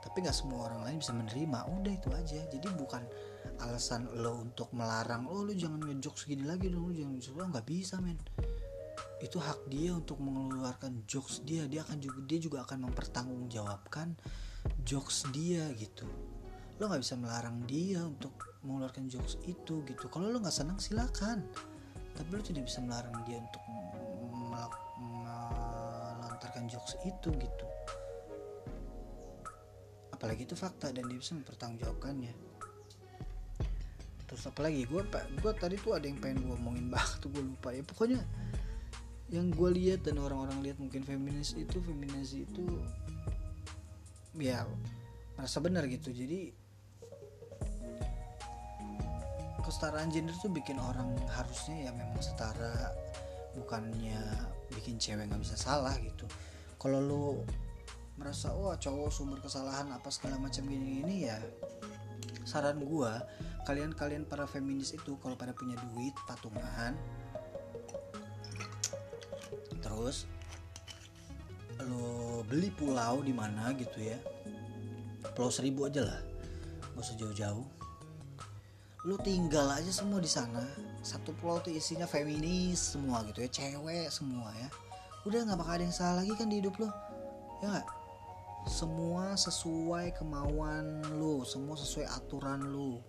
tapi 0.00 0.24
nggak 0.24 0.32
semua 0.32 0.72
orang 0.72 0.80
lain 0.88 0.96
bisa 1.00 1.12
menerima. 1.12 1.68
Udah 1.68 1.92
itu 1.92 2.08
aja. 2.12 2.40
Jadi 2.48 2.68
bukan 2.72 3.04
alasan 3.60 4.08
lo 4.16 4.40
untuk 4.40 4.72
melarang 4.72 5.28
oh 5.28 5.44
lo 5.44 5.52
jangan 5.52 5.84
ngejok 5.84 6.16
segini 6.16 6.48
lagi 6.48 6.72
dong 6.72 6.88
lo 6.88 6.96
jangan 6.96 7.20
lo 7.36 7.44
nggak 7.52 7.66
bisa 7.68 8.00
men. 8.00 8.16
Itu 9.20 9.36
hak 9.36 9.68
dia 9.68 9.92
untuk 9.92 10.16
mengeluarkan 10.24 11.04
jokes 11.04 11.44
dia. 11.44 11.68
Dia 11.68 11.84
akan 11.84 12.00
juga 12.00 12.20
dia 12.24 12.38
juga 12.40 12.64
akan 12.64 12.88
mempertanggungjawabkan 12.88 14.16
jokes 14.82 15.28
dia 15.30 15.68
gitu. 15.76 16.08
Lo 16.80 16.88
nggak 16.88 17.04
bisa 17.04 17.20
melarang 17.20 17.60
dia 17.68 18.00
untuk 18.00 18.32
mengeluarkan 18.64 19.12
jokes 19.12 19.36
itu 19.44 19.84
gitu. 19.84 20.08
Kalau 20.08 20.32
lo 20.32 20.40
nggak 20.40 20.56
senang 20.56 20.80
silakan. 20.80 21.44
Tapi 22.16 22.28
lo 22.32 22.42
tidak 22.42 22.66
bisa 22.66 22.80
melarang 22.80 23.14
dia 23.28 23.38
untuk 23.40 23.62
melontarkan 26.50 26.68
jokes 26.68 26.98
itu 27.06 27.32
gitu 27.36 27.69
apalagi 30.20 30.44
itu 30.44 30.52
fakta 30.52 30.92
dan 30.92 31.08
dia 31.08 31.16
bisa 31.16 31.32
mempertanggungjawabkannya. 31.32 32.36
Terus 34.28 34.42
apalagi 34.44 34.84
gue 34.84 35.00
gue 35.40 35.52
tadi 35.56 35.80
tuh 35.80 35.96
ada 35.96 36.04
yang 36.04 36.20
pengen 36.20 36.44
gue 36.44 36.60
omongin 36.60 36.86
banget 36.92 37.24
tuh 37.24 37.32
gue 37.32 37.40
lupa. 37.40 37.72
Ya 37.72 37.80
pokoknya 37.80 38.20
yang 39.32 39.48
gue 39.48 39.70
lihat 39.72 40.04
dan 40.04 40.20
orang-orang 40.20 40.60
lihat 40.60 40.76
mungkin 40.76 41.08
feminis 41.08 41.56
itu 41.56 41.80
feminis 41.80 42.36
itu 42.36 42.68
ya 44.36 44.68
merasa 45.40 45.56
benar 45.64 45.88
gitu. 45.88 46.12
Jadi 46.12 46.52
kesetaraan 49.64 50.12
gender 50.12 50.36
tuh 50.36 50.52
bikin 50.52 50.76
orang 50.76 51.16
harusnya 51.32 51.88
ya 51.88 51.90
memang 51.96 52.20
setara 52.20 52.92
bukannya 53.56 54.20
bikin 54.68 55.00
cewek 55.00 55.32
nggak 55.32 55.40
bisa 55.40 55.56
salah 55.56 55.96
gitu. 55.96 56.28
Kalau 56.76 57.00
lo 57.00 57.24
merasa 58.18 58.50
wah 58.54 58.76
cowok 58.78 59.10
sumber 59.12 59.38
kesalahan 59.38 59.90
apa 59.92 60.08
segala 60.08 60.40
macam 60.40 60.66
gini 60.66 61.02
gini 61.02 61.16
ya 61.30 61.38
saran 62.48 62.82
gua 62.82 63.22
kalian 63.68 63.94
kalian 63.94 64.24
para 64.26 64.48
feminis 64.48 64.96
itu 64.96 65.14
kalau 65.20 65.36
pada 65.36 65.54
punya 65.54 65.76
duit 65.92 66.14
patungan 66.26 66.96
terus 69.80 70.26
lo 71.86 72.44
beli 72.44 72.68
pulau 72.74 73.24
di 73.24 73.32
mana 73.32 73.72
gitu 73.76 74.00
ya 74.00 74.18
pulau 75.32 75.48
seribu 75.48 75.88
aja 75.88 76.04
lah 76.04 76.20
gak 76.92 77.00
usah 77.00 77.16
jauh-jauh 77.16 77.66
lu 79.08 79.16
tinggal 79.24 79.64
aja 79.72 79.88
semua 79.88 80.20
di 80.20 80.28
sana 80.28 80.60
satu 81.00 81.32
pulau 81.40 81.56
tuh 81.64 81.72
isinya 81.72 82.04
feminis 82.04 82.92
semua 82.92 83.24
gitu 83.24 83.40
ya 83.40 83.48
cewek 83.48 84.12
semua 84.12 84.52
ya 84.60 84.68
udah 85.24 85.40
nggak 85.48 85.58
bakal 85.60 85.72
ada 85.80 85.84
yang 85.88 85.96
salah 85.96 86.20
lagi 86.20 86.32
kan 86.36 86.52
di 86.52 86.60
hidup 86.60 86.76
lo 86.76 86.88
ya 87.64 87.80
gak? 87.80 87.99
Semua 88.68 89.36
sesuai 89.36 90.16
kemauan 90.16 91.04
lu 91.16 91.44
semua 91.48 91.76
sesuai 91.76 92.06
aturan 92.08 92.60
lu. 92.64 93.00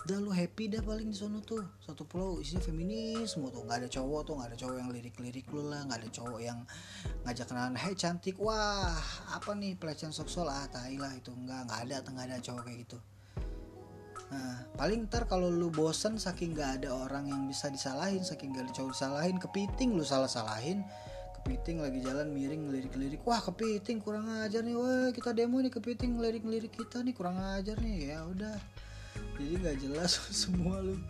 Udah 0.00 0.16
lu 0.16 0.32
happy 0.32 0.72
dah 0.72 0.80
paling 0.80 1.12
di 1.12 1.16
sana 1.16 1.44
tuh. 1.44 1.60
Satu 1.84 2.08
pulau 2.08 2.40
isinya 2.40 2.64
feminis 2.64 3.36
semua 3.36 3.52
tuh 3.52 3.68
nggak 3.68 3.84
ada 3.84 3.88
cowok 3.92 4.20
tuh 4.24 4.34
nggak 4.40 4.48
ada 4.48 4.58
cowok 4.58 4.76
yang 4.80 4.90
lirik-lirik 4.90 5.46
lu 5.52 5.68
lah 5.68 5.84
nggak 5.84 6.00
ada 6.00 6.10
cowok 6.10 6.40
yang 6.40 6.58
ngajak 7.28 7.46
kenalan 7.46 7.76
hei 7.76 7.92
cantik. 7.92 8.36
Wah 8.40 8.96
apa 9.36 9.52
nih 9.52 9.76
pelecehan 9.76 10.16
seksual? 10.16 10.48
Ah 10.48 10.64
tai 10.72 10.96
lah 10.96 11.12
itu. 11.12 11.30
Nggak 11.32 11.68
nggak 11.68 11.80
ada 11.84 11.96
nggak 12.00 12.26
ada 12.32 12.36
cowok 12.40 12.62
kayak 12.64 12.80
gitu. 12.88 12.98
Nah, 14.30 14.62
paling 14.78 15.10
ntar 15.10 15.26
kalau 15.26 15.50
lu 15.50 15.74
bosen 15.74 16.14
saking 16.14 16.54
gak 16.54 16.80
ada 16.80 16.94
orang 16.94 17.26
yang 17.26 17.50
bisa 17.50 17.66
disalahin, 17.66 18.22
saking 18.22 18.54
gak 18.54 18.70
ada 18.70 18.72
cowok 18.78 18.94
disalahin, 18.94 19.36
kepiting 19.42 19.98
lu 19.98 20.06
salah-salahin, 20.06 20.86
kepiting 21.40 21.80
lagi 21.80 22.04
jalan 22.04 22.28
miring 22.36 22.68
ngelirik-lirik, 22.68 23.24
wah 23.24 23.40
kepiting 23.40 23.96
kurang 23.96 24.28
ajar 24.44 24.60
nih, 24.60 24.76
wah 24.76 25.08
kita 25.08 25.32
demo 25.32 25.56
nih 25.56 25.72
kepiting 25.72 26.20
ngelirik-lirik 26.20 26.68
kita 26.68 27.00
nih 27.00 27.16
kurang 27.16 27.40
ajar 27.40 27.80
nih, 27.80 28.12
ya 28.12 28.28
udah, 28.28 28.60
jadi 29.40 29.54
nggak 29.56 29.76
jelas 29.80 30.20
semua 30.44 30.84
lu. 30.84 31.00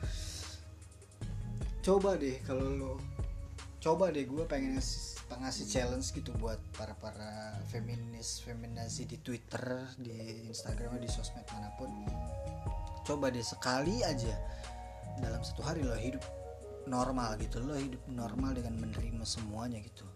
Coba 1.83 2.15
deh 2.15 2.39
kalau 2.47 2.63
lu, 2.63 2.93
coba 3.83 4.15
deh 4.15 4.23
gue 4.23 4.47
pengen 4.47 4.79
ngasih, 4.79 5.19
ngasih 5.35 5.67
challenge 5.67 6.15
gitu 6.15 6.31
buat 6.39 6.63
para 6.79 6.95
para 6.95 7.59
feminis 7.67 8.39
feminasi 8.47 9.11
di 9.11 9.19
Twitter, 9.19 9.83
di 9.99 10.47
Instagram, 10.47 11.03
di 11.03 11.11
sosmed 11.11 11.45
mana 11.51 11.75
pun. 11.75 11.91
Coba 13.03 13.35
deh 13.35 13.43
sekali 13.43 14.07
aja. 14.07 14.39
Dalam 15.19 15.43
satu 15.43 15.67
hari 15.67 15.83
lo 15.83 15.97
hidup 15.99 16.23
normal 16.89 17.39
gitu 17.39 17.63
lo 17.63 17.79
hidup 17.79 18.01
normal 18.11 18.57
dengan 18.57 18.75
menerima 18.83 19.23
semuanya 19.23 19.79
gitu 19.79 20.10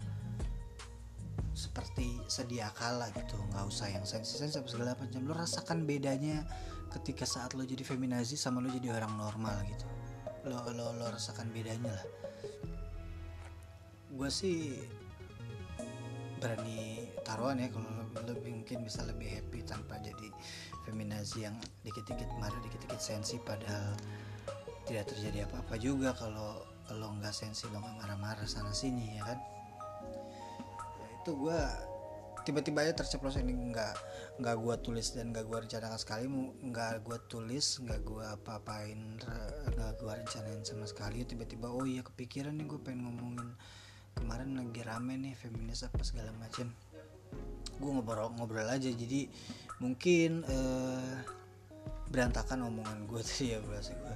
seperti 1.54 2.18
sedia 2.26 2.68
kala 2.74 3.14
gitu 3.14 3.38
nggak 3.54 3.64
usah 3.70 3.86
yang 3.86 4.02
sensi 4.02 4.34
sensi 4.34 4.58
apa 4.58 4.66
segala 4.66 4.98
macam. 4.98 5.22
Lo 5.22 5.32
rasakan 5.38 5.86
bedanya 5.86 6.42
ketika 6.90 7.22
saat 7.22 7.54
lo 7.54 7.62
jadi 7.62 7.86
feminazi 7.86 8.34
sama 8.34 8.58
lo 8.58 8.68
jadi 8.68 8.90
orang 8.90 9.14
normal 9.14 9.62
gitu. 9.70 9.86
Lo 10.50 10.60
lo 10.74 10.90
lo 10.92 11.06
rasakan 11.08 11.54
bedanya 11.54 11.94
lah. 11.94 12.06
Gue 14.10 14.30
sih 14.30 14.82
berani 16.42 17.08
taruhan 17.24 17.62
ya 17.62 17.72
kalau 17.72 18.04
lebih 18.26 18.60
mungkin 18.60 18.84
bisa 18.84 19.00
lebih 19.06 19.40
happy 19.40 19.64
tanpa 19.64 19.96
jadi 20.02 20.28
feminazi 20.84 21.48
yang 21.48 21.56
dikit-dikit 21.86 22.28
marah 22.36 22.60
dikit-dikit 22.60 23.00
sensi 23.00 23.40
padahal 23.40 23.96
tidak 24.84 25.08
terjadi 25.08 25.48
apa-apa 25.48 25.74
juga 25.80 26.12
kalau 26.12 26.60
lo 26.92 27.08
nggak 27.16 27.32
sensi 27.32 27.64
lo 27.72 27.80
nggak 27.80 27.96
marah-marah 28.04 28.44
sana 28.44 28.76
sini 28.76 29.16
ya 29.16 29.24
kan 29.24 29.38
itu 31.24 31.32
gue 31.40 31.60
tiba-tiba 32.44 32.84
aja 32.84 33.00
terceplos 33.00 33.40
ini. 33.40 33.56
Nggak 33.56 33.96
nggak 34.44 34.56
gue 34.60 34.74
tulis 34.84 35.16
dan 35.16 35.32
nggak 35.32 35.48
gue 35.48 35.58
rencanakan 35.64 35.96
sekali. 35.96 36.28
Nggak 36.68 37.00
gue 37.00 37.18
tulis 37.32 37.80
nggak 37.80 38.00
gue 38.04 38.24
apa-apain 38.28 39.16
nggak 39.72 39.90
gue 39.96 40.12
rencanain 40.12 40.60
sama 40.60 40.84
sekali. 40.84 41.24
Tiba-tiba 41.24 41.72
oh 41.72 41.88
iya 41.88 42.04
kepikiran 42.04 42.52
nih 42.52 42.68
gue 42.68 42.80
pengen 42.84 43.08
ngomongin 43.08 43.56
kemarin 44.14 44.52
lagi 44.54 44.84
rame 44.84 45.16
nih 45.16 45.34
feminis 45.34 45.82
apa 45.82 46.04
segala 46.04 46.30
macam 46.36 46.68
gue 47.80 47.90
ngobrol-ngobrol 47.90 48.68
aja. 48.68 48.92
Jadi 48.92 49.32
mungkin 49.80 50.44
uh, 50.44 51.16
berantakan 52.12 52.68
omongan 52.68 53.08
gue 53.08 53.20
tadi 53.26 53.56
ya 53.56 53.58
bahasa 53.64 53.96
gue 53.96 54.14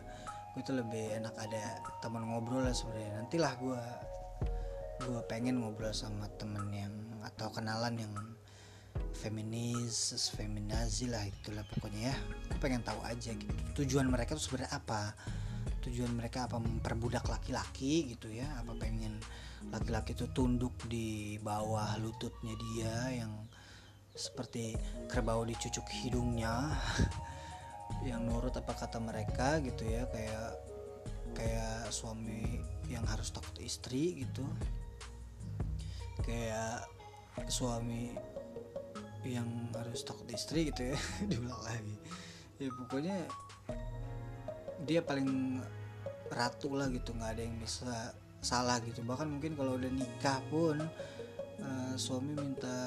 gue 0.53 0.63
tuh 0.67 0.77
lebih 0.77 1.17
enak 1.17 1.33
ada 1.41 1.81
teman 2.05 2.29
ngobrol 2.29 2.61
lah 2.61 2.77
sebenarnya. 2.77 3.25
Nantilah 3.25 3.53
gue 3.57 3.83
gue 4.99 5.21
pengen 5.31 5.63
ngobrol 5.63 5.95
sama 5.95 6.27
temen 6.39 6.67
yang 6.75 6.95
atau 7.23 7.51
kenalan 7.55 7.95
yang 7.99 8.15
feminis 9.15 10.15
feminazi 10.35 11.11
lah 11.11 11.23
itulah 11.27 11.63
pokoknya 11.67 12.11
ya. 12.11 12.17
Aku 12.51 12.59
pengen 12.63 12.83
tahu 12.83 13.03
aja 13.07 13.35
gitu 13.35 13.55
tujuan 13.83 14.07
mereka 14.11 14.35
tuh 14.35 14.43
sebenarnya 14.43 14.75
apa? 14.75 15.15
Tujuan 15.87 16.11
mereka 16.15 16.51
apa 16.51 16.59
memperbudak 16.59 17.27
laki-laki 17.27 18.15
gitu 18.15 18.31
ya? 18.31 18.47
Apa 18.63 18.75
pengen 18.79 19.19
laki-laki 19.71 20.15
itu 20.15 20.31
tunduk 20.31 20.75
di 20.87 21.39
bawah 21.43 21.99
lututnya 21.99 22.55
dia 22.59 23.23
yang 23.25 23.33
seperti 24.19 24.75
kerbau 25.07 25.47
dicucuk 25.47 25.87
hidungnya 26.03 26.75
yang 28.09 28.27
nurut 28.27 28.55
apa 28.55 28.75
kata 28.75 28.99
mereka 28.99 29.63
gitu 29.63 29.87
ya? 29.87 30.07
Kayak 30.11 30.59
kayak 31.35 31.91
suami 31.95 32.59
yang 32.91 33.05
harus 33.07 33.31
takut 33.31 33.55
istri 33.63 34.27
gitu 34.27 34.43
kayak 36.29 36.85
suami 37.49 38.13
yang 39.25 39.49
harus 39.73 40.05
takut 40.05 40.29
istri 40.29 40.69
gitu 40.69 40.93
ya 40.93 40.99
diulang 41.33 41.63
lagi. 41.65 41.97
Ya 42.61 42.69
pokoknya 42.77 43.17
dia 44.85 45.01
paling 45.01 45.63
ratu 46.29 46.77
lah 46.77 46.93
gitu 46.93 47.17
nggak 47.17 47.33
ada 47.33 47.43
yang 47.43 47.57
bisa 47.57 48.13
salah 48.45 48.77
gitu. 48.85 49.01
Bahkan 49.01 49.27
mungkin 49.27 49.57
kalau 49.57 49.81
udah 49.81 49.89
nikah 49.89 50.39
pun 50.53 50.85
uh, 51.65 51.95
suami 51.97 52.37
minta 52.37 52.79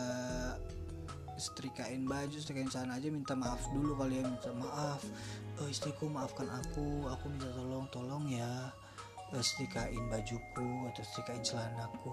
setrikain 1.42 2.06
baju 2.06 2.38
setrikain 2.38 2.70
celana 2.70 3.02
aja 3.02 3.10
minta 3.10 3.34
maaf 3.34 3.66
dulu 3.74 3.98
kali 3.98 4.22
ya 4.22 4.24
minta 4.30 4.54
maaf. 4.54 5.02
Oh, 5.58 5.68
istriku 5.70 6.06
maafkan 6.10 6.48
aku 6.50 7.10
aku 7.10 7.26
minta 7.30 7.50
tolong 7.54 7.86
tolong 7.90 8.26
ya 8.30 8.70
setrikain 9.40 10.04
bajuku 10.12 10.92
atau 10.92 11.04
setrikain 11.08 11.40
celanaku. 11.40 12.12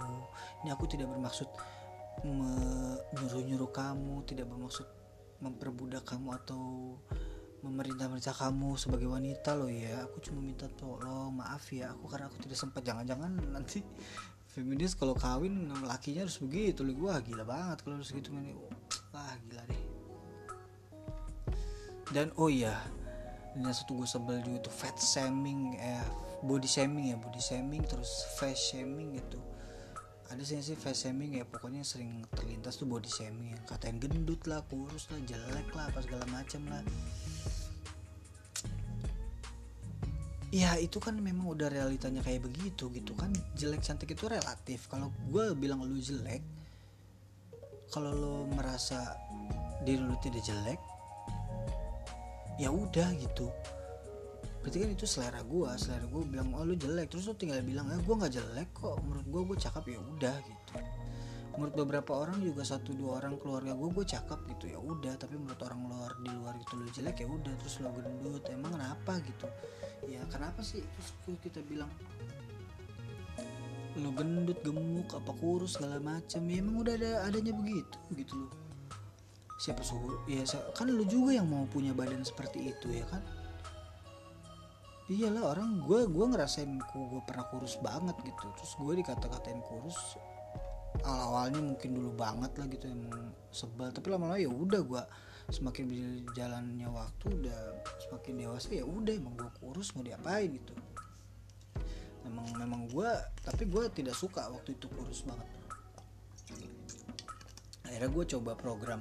Ini 0.63 0.71
aku 0.71 0.87
tidak 0.87 1.11
bermaksud 1.11 1.51
menyuruh-nyuruh 2.23 3.71
kamu 3.71 4.23
tidak 4.27 4.47
bermaksud 4.51 4.87
memperbudak 5.39 6.03
kamu 6.03 6.35
atau 6.35 6.95
memerintah-merintah 7.63 8.35
kamu 8.35 8.79
sebagai 8.79 9.11
wanita 9.11 9.59
loh 9.59 9.67
ya. 9.67 10.07
Aku 10.07 10.23
cuma 10.23 10.39
minta 10.39 10.71
tolong 10.79 11.35
maaf 11.35 11.67
ya 11.75 11.91
aku 11.91 12.07
karena 12.07 12.31
aku 12.31 12.39
tidak 12.47 12.59
sempat. 12.59 12.87
Jangan-jangan 12.87 13.35
nanti 13.51 13.83
feminis 14.55 14.95
kalau 14.95 15.19
kawin 15.19 15.67
lakinya 15.83 16.23
harus 16.23 16.39
begitu. 16.39 16.87
Loh 16.87 16.95
gua 16.95 17.19
gila 17.19 17.43
banget 17.43 17.83
kalau 17.83 17.99
harus 17.99 18.15
gitu. 18.15 18.31
Ini 18.31 18.55
wah 19.11 19.35
gila 19.43 19.63
deh. 19.67 19.83
Dan 22.15 22.31
oh 22.39 22.47
iya 22.47 22.79
ini 23.59 23.75
satu 23.75 23.99
gue 23.99 24.09
sebel 24.09 24.39
juga 24.45 24.71
tuh 24.71 24.75
fat 24.75 24.95
shaming 24.95 25.75
eh 25.83 26.07
body 26.45 26.69
shaming 26.71 27.11
ya 27.11 27.17
body 27.19 27.43
shaming 27.43 27.83
terus 27.87 28.27
face 28.39 28.75
shaming 28.75 29.19
gitu. 29.19 29.39
Ada 30.29 30.45
sih 30.45 30.61
sih 30.61 30.77
face 30.77 31.09
shaming 31.09 31.41
ya 31.41 31.45
pokoknya 31.49 31.83
sering 31.83 32.23
terlintas 32.37 32.77
tuh 32.77 32.85
body 32.85 33.09
shaming 33.09 33.57
yang 33.57 33.63
katain 33.65 33.97
gendut 33.97 34.45
lah 34.45 34.61
kurus 34.69 35.09
lah 35.09 35.21
jelek 35.25 35.69
lah 35.73 35.89
apa 35.89 35.99
segala 36.05 36.25
macam 36.29 36.63
lah. 36.69 36.83
Ya 40.49 40.81
itu 40.81 40.97
kan 40.97 41.17
memang 41.21 41.45
udah 41.53 41.69
realitanya 41.69 42.25
kayak 42.25 42.49
begitu 42.49 42.89
gitu 42.93 43.13
kan. 43.17 43.33
Jelek 43.57 43.85
cantik 43.85 44.17
itu 44.17 44.25
relatif. 44.29 44.89
Kalau 44.89 45.13
gue 45.29 45.53
bilang 45.57 45.85
lu 45.85 46.01
jelek 46.01 46.41
kalau 47.89 48.13
lo 48.13 48.35
merasa 48.53 49.17
diri 49.81 50.01
lu 50.05 50.17
tidak 50.21 50.45
jelek 50.45 50.81
ya 52.61 52.69
udah 52.69 53.09
gitu 53.17 53.49
berarti 54.61 54.79
kan 54.83 54.91
itu 54.91 55.07
selera 55.07 55.41
gue 55.43 55.71
selera 55.79 56.07
gue 56.07 56.23
bilang 56.27 56.53
oh 56.55 56.65
lu 56.67 56.75
jelek. 56.75 57.09
Terus 57.13 57.31
lu 57.31 57.35
tinggal 57.39 57.63
bilang 57.63 57.89
eh 57.91 58.01
gue 58.01 58.15
nggak 58.15 58.33
jelek 58.33 58.71
kok. 58.75 58.99
Menurut 59.05 59.27
gue 59.27 59.43
gue 59.55 59.57
cakep 59.59 59.85
ya 59.95 59.99
udah 60.01 60.37
gitu. 60.43 60.73
Menurut 61.59 61.75
beberapa 61.75 62.13
orang 62.15 62.39
juga 62.39 62.63
satu 62.63 62.95
dua 62.95 63.19
orang 63.19 63.35
keluarga 63.39 63.75
gue 63.75 63.89
gue 63.91 64.07
cakep 64.07 64.41
gitu 64.57 64.65
ya 64.75 64.79
udah. 64.79 65.15
Tapi 65.19 65.35
menurut 65.35 65.61
orang 65.63 65.81
luar 65.87 66.13
di 66.23 66.31
luar 66.31 66.55
itu 66.59 66.73
lu 66.79 66.89
jelek 66.91 67.17
ya 67.23 67.29
udah. 67.29 67.55
Terus 67.65 67.75
lu 67.83 67.89
gendut 67.95 68.45
emang 68.51 68.73
kenapa 68.75 69.13
gitu? 69.23 69.47
Ya 70.07 70.23
kenapa 70.31 70.61
sih? 70.63 70.83
Terus 70.83 71.39
kita 71.43 71.63
bilang 71.67 71.91
lu 73.99 74.15
gendut 74.15 74.63
gemuk 74.63 75.11
apa 75.11 75.33
kurus 75.43 75.75
segala 75.75 75.99
macam 75.99 76.43
ya 76.47 76.63
emang 76.63 76.87
udah 76.87 76.95
ada 76.95 77.11
adanya 77.27 77.51
begitu 77.51 77.99
gitu 78.15 78.35
loh 78.39 78.53
siapa 79.59 79.83
suhu 79.83 80.23
ya 80.31 80.47
kan 80.71 80.87
lu 80.87 81.03
juga 81.03 81.35
yang 81.35 81.51
mau 81.51 81.67
punya 81.67 81.91
badan 81.91 82.23
seperti 82.23 82.71
itu 82.71 82.95
ya 82.95 83.03
kan 83.11 83.19
iyalah 85.09 85.57
orang 85.57 85.81
gue 85.89 86.05
gue 86.05 86.27
ngerasain 86.29 86.69
gue 86.69 87.23
pernah 87.25 87.49
kurus 87.49 87.81
banget 87.81 88.17
gitu. 88.29 88.45
Terus 88.61 88.73
gue 88.77 88.93
dikata-katain 89.01 89.61
kurus 89.65 90.21
awal 91.05 91.49
awalnya 91.49 91.61
mungkin 91.65 91.91
dulu 91.97 92.11
banget 92.13 92.53
lah 92.61 92.67
gitu 92.69 92.85
emang 92.93 93.33
sebel. 93.49 93.89
Tapi 93.89 94.07
lama-lama 94.13 94.37
ya 94.37 94.53
udah 94.53 94.81
gue 94.85 95.03
semakin 95.49 95.85
berjalannya 95.89 96.89
waktu 96.93 97.25
udah 97.41 97.61
semakin 98.05 98.33
dewasa 98.37 98.69
ya 98.69 98.85
udah 98.85 99.15
emang 99.17 99.33
gue 99.33 99.51
kurus 99.57 99.97
mau 99.97 100.05
diapain 100.05 100.53
gitu. 100.53 100.77
Memang 102.29 102.47
memang 102.61 102.83
gue 102.93 103.09
tapi 103.41 103.65
gue 103.65 103.89
tidak 103.97 104.13
suka 104.13 104.45
waktu 104.53 104.77
itu 104.77 104.93
kurus 104.93 105.25
banget. 105.25 105.49
Akhirnya 107.89 108.13
gue 108.13 108.25
coba 108.37 108.53
program 108.53 109.01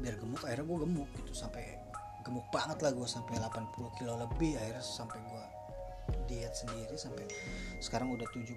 biar 0.00 0.16
gemuk 0.16 0.44
akhirnya 0.44 0.64
gue 0.64 0.78
gemuk 0.84 1.08
gitu 1.24 1.32
sampai 1.32 1.79
gemuk 2.30 2.46
banget 2.54 2.78
lah 2.78 2.94
gue 2.94 3.08
sampai 3.10 3.42
80 3.42 3.98
kilo 3.98 4.14
lebih 4.14 4.54
akhirnya 4.54 4.86
sampai 4.86 5.18
gue 5.18 5.44
diet 6.30 6.54
sendiri 6.54 6.94
sampai 6.94 7.26
sekarang 7.82 8.14
udah 8.14 8.30
70 8.30 8.54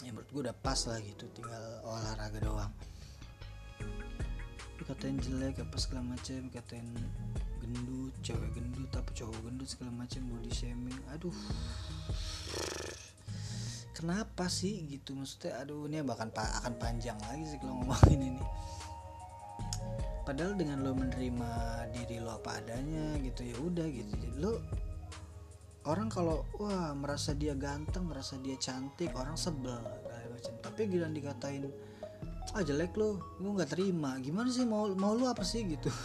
ya 0.00 0.10
menurut 0.16 0.28
gue 0.32 0.40
udah 0.48 0.56
pas 0.56 0.80
lah 0.88 0.96
gitu 1.04 1.28
tinggal 1.36 1.60
olahraga 1.84 2.40
doang. 2.40 2.72
Dikatain 4.80 5.20
jelek 5.20 5.60
apa 5.60 5.76
segala 5.76 6.16
macam 6.16 6.48
katain 6.48 6.88
gendut 7.60 8.16
cewek 8.24 8.48
gendut 8.56 8.88
apa 8.96 9.12
cowok 9.12 9.38
gendut 9.44 9.68
segala 9.68 9.92
macam 9.92 10.24
body 10.32 10.50
shaming. 10.56 11.00
Aduh. 11.12 11.36
Kenapa 13.92 14.48
sih 14.48 14.88
gitu? 14.88 15.12
Maksudnya 15.14 15.60
aduh 15.60 15.84
ini 15.84 16.00
bahkan 16.00 16.32
akan 16.32 16.80
panjang 16.80 17.20
lagi 17.28 17.44
sih 17.44 17.60
kalau 17.60 17.84
ngomongin 17.84 18.34
ini 18.34 18.42
padahal 20.22 20.54
dengan 20.54 20.82
lo 20.86 20.94
menerima 20.94 21.50
diri 21.90 22.22
lo 22.22 22.38
apa 22.38 22.62
adanya 22.62 23.18
gitu 23.22 23.42
ya 23.42 23.56
udah 23.58 23.86
gitu. 23.90 24.12
Jadi 24.14 24.38
lo 24.38 24.62
orang 25.90 26.06
kalau 26.06 26.46
wah 26.62 26.94
merasa 26.94 27.34
dia 27.34 27.58
ganteng 27.58 28.06
merasa 28.06 28.38
dia 28.38 28.54
cantik 28.54 29.10
orang 29.18 29.34
sebel 29.34 29.82
macam. 30.30 30.54
Tapi 30.58 30.80
gila 30.90 31.06
dikatain 31.10 31.70
ah 32.52 32.62
jelek 32.62 32.98
lo 32.98 33.22
gue 33.38 33.50
nggak 33.50 33.70
terima. 33.70 34.18
Gimana 34.18 34.50
sih 34.50 34.66
mau 34.66 34.90
mau 34.94 35.14
lo 35.14 35.30
apa 35.30 35.42
sih? 35.46 35.62
Gitu. 35.66 35.90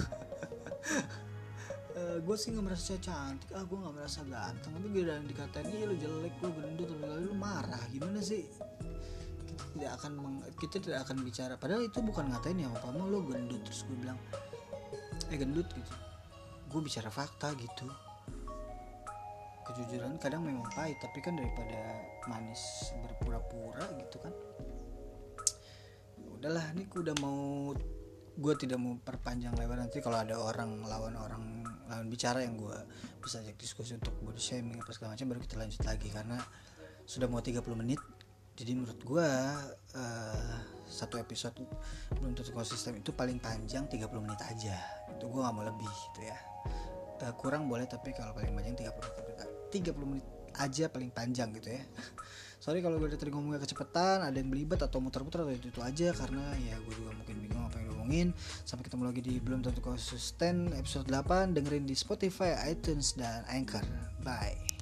Eh, 1.98 2.22
gue 2.22 2.38
sih 2.38 2.54
nggak 2.54 2.62
merasa 2.62 2.94
cantik. 3.02 3.50
Ah 3.58 3.66
gue 3.66 3.74
nggak 3.74 3.96
merasa 3.98 4.22
ganteng. 4.22 4.70
Tapi 4.70 4.88
gila 4.94 5.18
dikatain 5.26 5.66
iya 5.74 5.90
lo 5.90 5.98
jelek 5.98 6.38
lo 6.46 6.50
gendut 6.54 6.94
lo 6.94 7.34
marah. 7.34 7.82
Gimana 7.90 8.22
sih 8.22 8.46
tidak 9.78 9.94
akan 10.02 10.12
meng, 10.18 10.36
kita 10.58 10.82
tidak 10.82 11.00
akan 11.06 11.22
bicara. 11.22 11.54
Padahal 11.56 11.86
itu 11.86 12.02
bukan 12.02 12.34
ngatain 12.34 12.58
ya 12.58 12.68
apa 12.74 12.90
lo 12.92 13.22
gendut. 13.22 13.62
Terus 13.62 13.86
gue 13.86 13.98
bilang 14.02 14.18
eh 15.30 15.38
gendut 15.38 15.70
gitu. 15.70 15.94
Gue 16.68 16.82
bicara 16.82 17.14
fakta 17.14 17.54
gitu. 17.54 17.86
Kejujuran 19.70 20.18
kadang 20.18 20.42
memang 20.42 20.66
pahit 20.74 20.98
tapi 20.98 21.22
kan 21.22 21.38
daripada 21.38 22.02
manis 22.26 22.92
berpura-pura 23.06 23.86
gitu 24.02 24.18
kan. 24.20 24.34
Ya 26.18 26.28
udahlah 26.34 26.66
ini 26.74 26.90
udah 26.90 27.16
mau 27.22 27.72
gue 28.38 28.54
tidak 28.58 28.82
mau 28.82 28.98
perpanjang 28.98 29.54
lebar. 29.54 29.78
Nanti 29.78 30.02
kalau 30.02 30.18
ada 30.18 30.42
orang 30.42 30.82
lawan 30.82 31.14
orang 31.14 31.44
lawan 31.88 32.08
bicara 32.10 32.42
yang 32.42 32.58
gue 32.58 32.76
bisa 33.22 33.40
ajak 33.46 33.56
diskusi 33.62 33.94
untuk 33.94 34.18
body 34.26 34.42
shaming 34.42 34.82
apa 34.82 34.92
segala 34.92 35.14
macam 35.14 35.28
baru 35.30 35.40
kita 35.46 35.56
lanjut 35.62 35.82
lagi. 35.86 36.10
Karena 36.10 36.38
sudah 37.08 37.32
mau 37.32 37.40
30 37.40 37.64
menit 37.78 38.02
jadi 38.58 38.74
menurut 38.74 38.98
gue 39.06 39.30
uh, 39.94 40.54
satu 40.90 41.22
episode 41.22 41.62
menuntut 42.18 42.50
konsisten 42.50 42.98
itu 42.98 43.14
paling 43.14 43.38
panjang 43.38 43.86
30 43.86 44.10
menit 44.18 44.42
aja. 44.42 44.78
Itu 45.14 45.30
gue 45.30 45.46
gak 45.46 45.54
mau 45.54 45.62
lebih 45.62 45.86
gitu 45.86 46.26
ya. 46.26 46.38
Uh, 47.22 47.34
kurang 47.38 47.70
boleh 47.70 47.86
tapi 47.86 48.18
kalau 48.18 48.34
paling 48.34 48.58
panjang 48.58 48.74
30 48.74 48.98
menit. 48.98 49.38
30 49.94 50.10
menit 50.10 50.26
aja 50.58 50.90
paling 50.90 51.14
panjang 51.14 51.54
gitu 51.54 51.70
ya. 51.70 51.86
Sorry 52.66 52.82
kalau 52.82 52.98
gue 52.98 53.14
tadi 53.14 53.30
ngomongnya 53.30 53.62
kecepatan 53.62 54.26
ada 54.26 54.34
yang 54.34 54.50
belibet 54.50 54.82
atau 54.82 54.98
muter-muter 54.98 55.46
atau 55.46 55.54
itu, 55.54 55.70
itu 55.70 55.82
aja 55.86 56.10
karena 56.18 56.42
ya 56.58 56.82
gue 56.82 56.94
juga 56.98 57.14
mungkin 57.14 57.38
bingung 57.38 57.62
apa 57.62 57.78
yang 57.78 57.94
ngomongin 57.94 58.28
sampai 58.66 58.90
ketemu 58.90 59.04
lagi 59.06 59.22
di 59.22 59.38
belum 59.38 59.62
tentu 59.62 59.86
konsisten 59.86 60.74
episode 60.74 61.06
8 61.06 61.54
dengerin 61.54 61.86
di 61.86 61.94
Spotify, 61.94 62.58
iTunes 62.66 63.14
dan 63.14 63.46
Anchor. 63.54 63.86
Bye 64.26 64.77